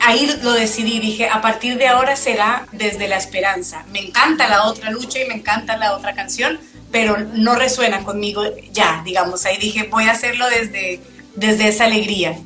[0.00, 3.84] ahí lo decidí, dije, a partir de ahora será desde la esperanza.
[3.92, 6.58] Me encanta la otra lucha y me encanta la otra canción,
[6.90, 8.42] pero no resuena conmigo
[8.72, 9.46] ya, digamos.
[9.46, 11.00] Ahí dije, voy a hacerlo desde,
[11.36, 12.36] desde esa alegría.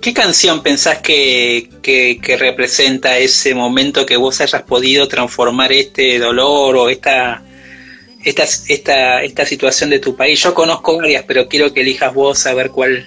[0.00, 1.68] ¿Qué canción pensás que,
[2.38, 7.42] representa ese momento que vos hayas podido transformar este dolor o esta,
[8.26, 10.42] esta, esta, esta situación de tu país?
[10.42, 13.06] Yo conozco varias, pero quiero que elijas vos a ver cuál.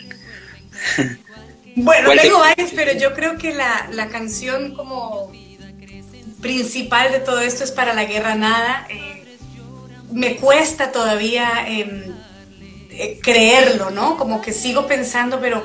[1.82, 5.32] Bueno, tengo varias, pero yo creo que la, canción como
[6.42, 8.86] principal de todo esto es para la guerra nada.
[8.90, 9.38] Eh,
[10.12, 12.04] me cuesta todavía em,
[12.90, 14.18] eh, creerlo, ¿no?
[14.18, 15.64] Como que sigo pensando, pero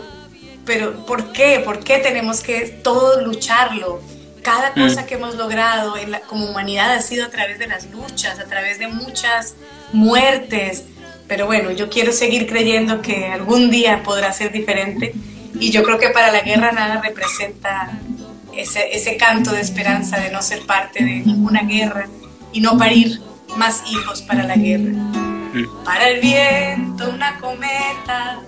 [0.64, 1.60] pero ¿por qué?
[1.64, 4.00] ¿Por qué tenemos que todo lucharlo?
[4.44, 4.80] Cada mm.
[4.80, 8.38] cosa que hemos logrado en la, como humanidad ha sido a través de las luchas,
[8.38, 9.54] a través de muchas
[9.92, 10.84] muertes.
[11.26, 15.14] Pero bueno, yo quiero seguir creyendo que algún día podrá ser diferente
[15.58, 17.98] y yo creo que para la guerra nada representa
[18.54, 22.08] ese, ese canto de esperanza de no ser parte de ninguna guerra
[22.52, 23.20] y no parir
[23.56, 24.92] más hijos para la guerra.
[24.92, 25.84] Mm.
[25.84, 28.42] Para el viento una cometa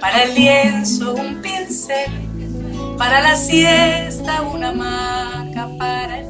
[0.00, 2.27] para el lienzo un pincel,
[2.98, 6.28] para la siesta una hamaca, para el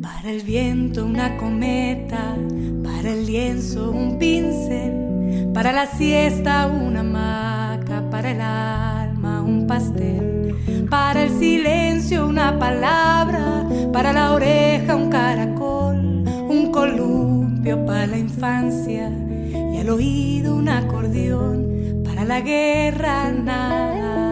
[0.00, 2.36] Para el viento una cometa,
[2.84, 5.11] para el lienzo un pincel
[5.54, 13.66] para la siesta una hamaca, para el alma un pastel, para el silencio una palabra,
[13.92, 19.10] para la oreja un caracol, un columpio para la infancia.
[19.10, 24.31] Y al oído un acordeón, para la guerra nada.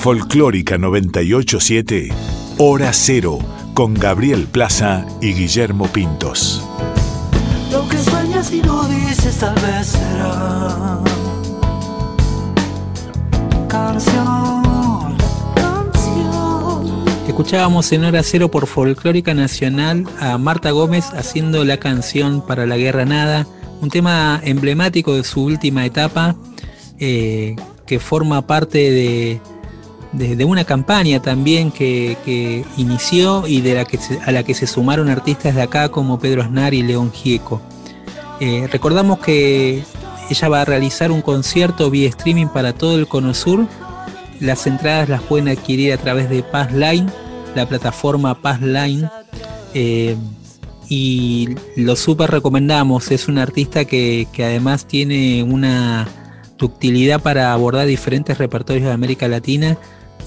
[0.00, 2.08] Folclórica 987,
[2.56, 3.38] Hora Cero,
[3.74, 6.66] con Gabriel Plaza y Guillermo Pintos.
[7.70, 11.00] Lo que sueñas y no dices tal vez será
[13.68, 15.18] canción,
[15.54, 17.04] canción.
[17.28, 22.78] Escuchábamos en Hora Cero por Folclórica Nacional a Marta Gómez haciendo la canción para la
[22.78, 23.46] Guerra Nada,
[23.82, 26.36] un tema emblemático de su última etapa,
[26.98, 27.54] eh,
[27.84, 29.40] que forma parte de,
[30.12, 35.08] de, una campaña también que, inició y de la que a la que se sumaron
[35.08, 37.60] artistas de acá como Pedro Aznar y León Gieco.
[38.40, 39.82] Eh, recordamos que
[40.30, 43.66] ella va a realizar un concierto vía streaming para todo el Cono Sur.
[44.40, 47.10] Las entradas las pueden adquirir a través de Passline,
[47.54, 49.08] la plataforma Passline.
[49.74, 50.16] Eh,
[50.88, 53.12] y lo súper recomendamos.
[53.12, 56.08] Es un artista que, que además tiene una
[56.58, 59.78] ductilidad para abordar diferentes repertorios de América Latina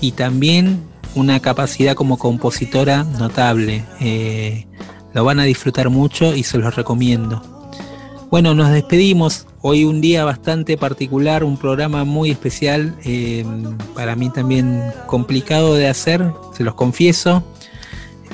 [0.04, 0.84] y también
[1.16, 3.86] una capacidad como compositora notable.
[4.02, 4.68] Eh,
[5.14, 7.42] lo van a disfrutar mucho y se los recomiendo.
[8.30, 9.48] Bueno, nos despedimos.
[9.62, 13.46] Hoy un día bastante particular, un programa muy especial, eh,
[13.96, 17.42] para mí también complicado de hacer, se los confieso.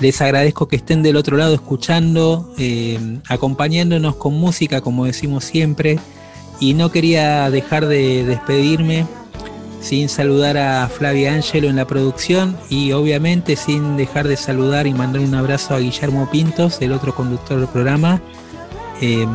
[0.01, 5.99] Les agradezco que estén del otro lado escuchando, eh, acompañándonos con música, como decimos siempre.
[6.59, 9.05] Y no quería dejar de despedirme
[9.81, 14.93] sin saludar a Flavia Ángelo en la producción y obviamente sin dejar de saludar y
[14.93, 18.21] mandar un abrazo a Guillermo Pintos, el otro conductor del programa.
[19.01, 19.29] Em,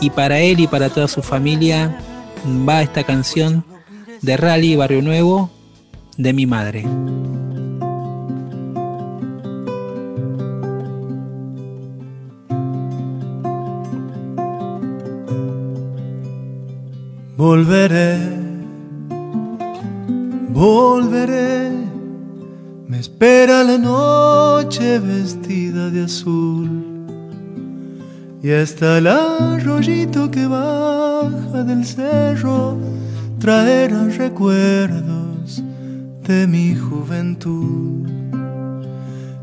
[0.00, 1.98] y para él y para toda su familia
[2.68, 3.64] va esta canción
[4.22, 5.50] de Rally Barrio Nuevo
[6.16, 6.84] de mi madre.
[17.36, 18.39] Volveré
[20.60, 21.72] volveré.
[22.86, 26.68] Me espera la noche vestida de azul.
[28.42, 32.76] Y hasta el arroyito que baja del cerro
[33.38, 35.62] traerá recuerdos
[36.28, 38.06] de mi juventud.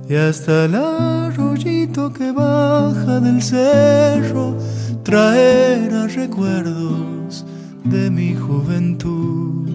[0.08, 4.56] Y hasta el arroyito que baja del cerro
[5.04, 7.44] traerá recuerdos
[7.86, 9.67] de mi juventud.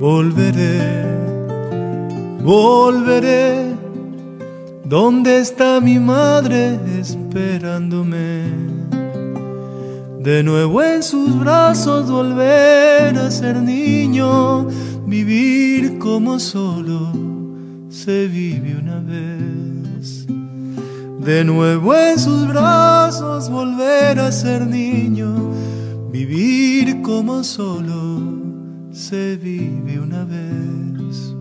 [0.00, 1.04] Volveré,
[2.42, 3.76] volveré.
[4.82, 8.44] ¿Dónde está mi madre esperándome?
[10.20, 14.68] De nuevo en sus brazos volver a ser niño,
[15.04, 17.12] vivir como solo
[17.90, 20.26] se vive una vez.
[21.18, 25.34] De nuevo en sus brazos volver a ser niño,
[26.10, 28.39] vivir como solo
[29.00, 31.34] se vive una vez.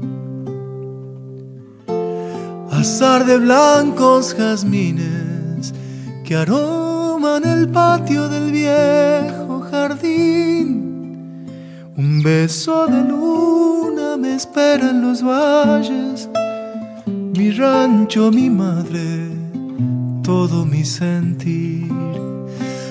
[2.71, 5.73] Azar de blancos jazmines
[6.23, 10.69] que aroman el patio del viejo jardín.
[11.97, 16.29] Un beso de luna me espera en los valles,
[17.07, 19.27] mi rancho, mi madre,
[20.23, 22.28] todo mi sentir.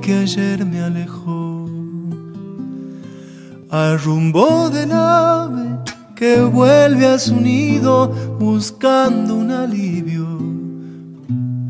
[0.00, 1.68] Que ayer me alejó,
[3.70, 5.78] al rumbo del ave
[6.14, 8.08] que vuelve a su nido
[8.38, 10.26] buscando un alivio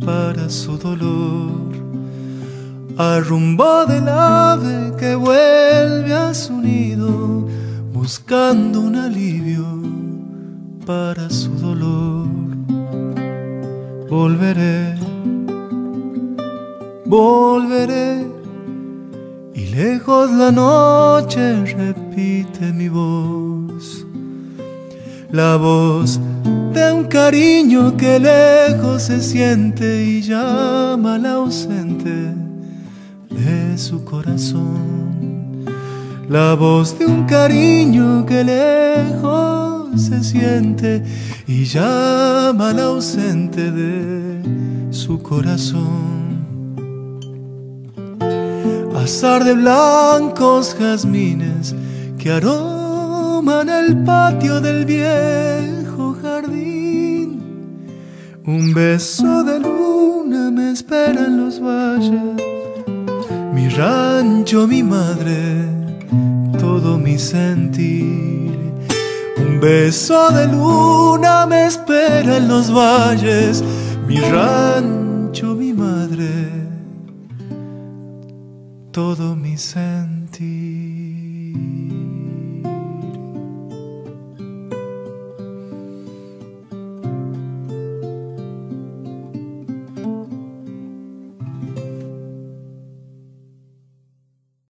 [0.05, 1.69] para su dolor.
[2.97, 7.47] Al rumbo del ave que vuelve a su nido
[7.93, 9.67] buscando un alivio
[10.87, 12.27] para su dolor.
[14.09, 14.99] Volveré
[17.09, 18.27] volveré
[19.55, 24.07] y lejos la noche repite mi voz,
[25.31, 26.21] la voz
[26.75, 32.35] de un cariño que lejos se siente y llama al ausente
[33.31, 35.65] de su corazón,
[36.29, 41.03] la voz de un cariño que lejos se siente
[41.47, 46.28] y llama al ausente de su corazón.
[49.03, 51.75] Azar de blancos jazmines
[52.19, 57.41] que aroman el patio del viejo jardín.
[58.45, 62.43] Un beso de luna me espera en los valles,
[63.55, 65.65] mi rancho, mi madre,
[66.59, 68.59] todo mi sentir.
[69.39, 73.63] Un beso de luna me espera en los valles,
[74.09, 75.08] mi rancho,
[78.99, 80.78] todo mi sentir.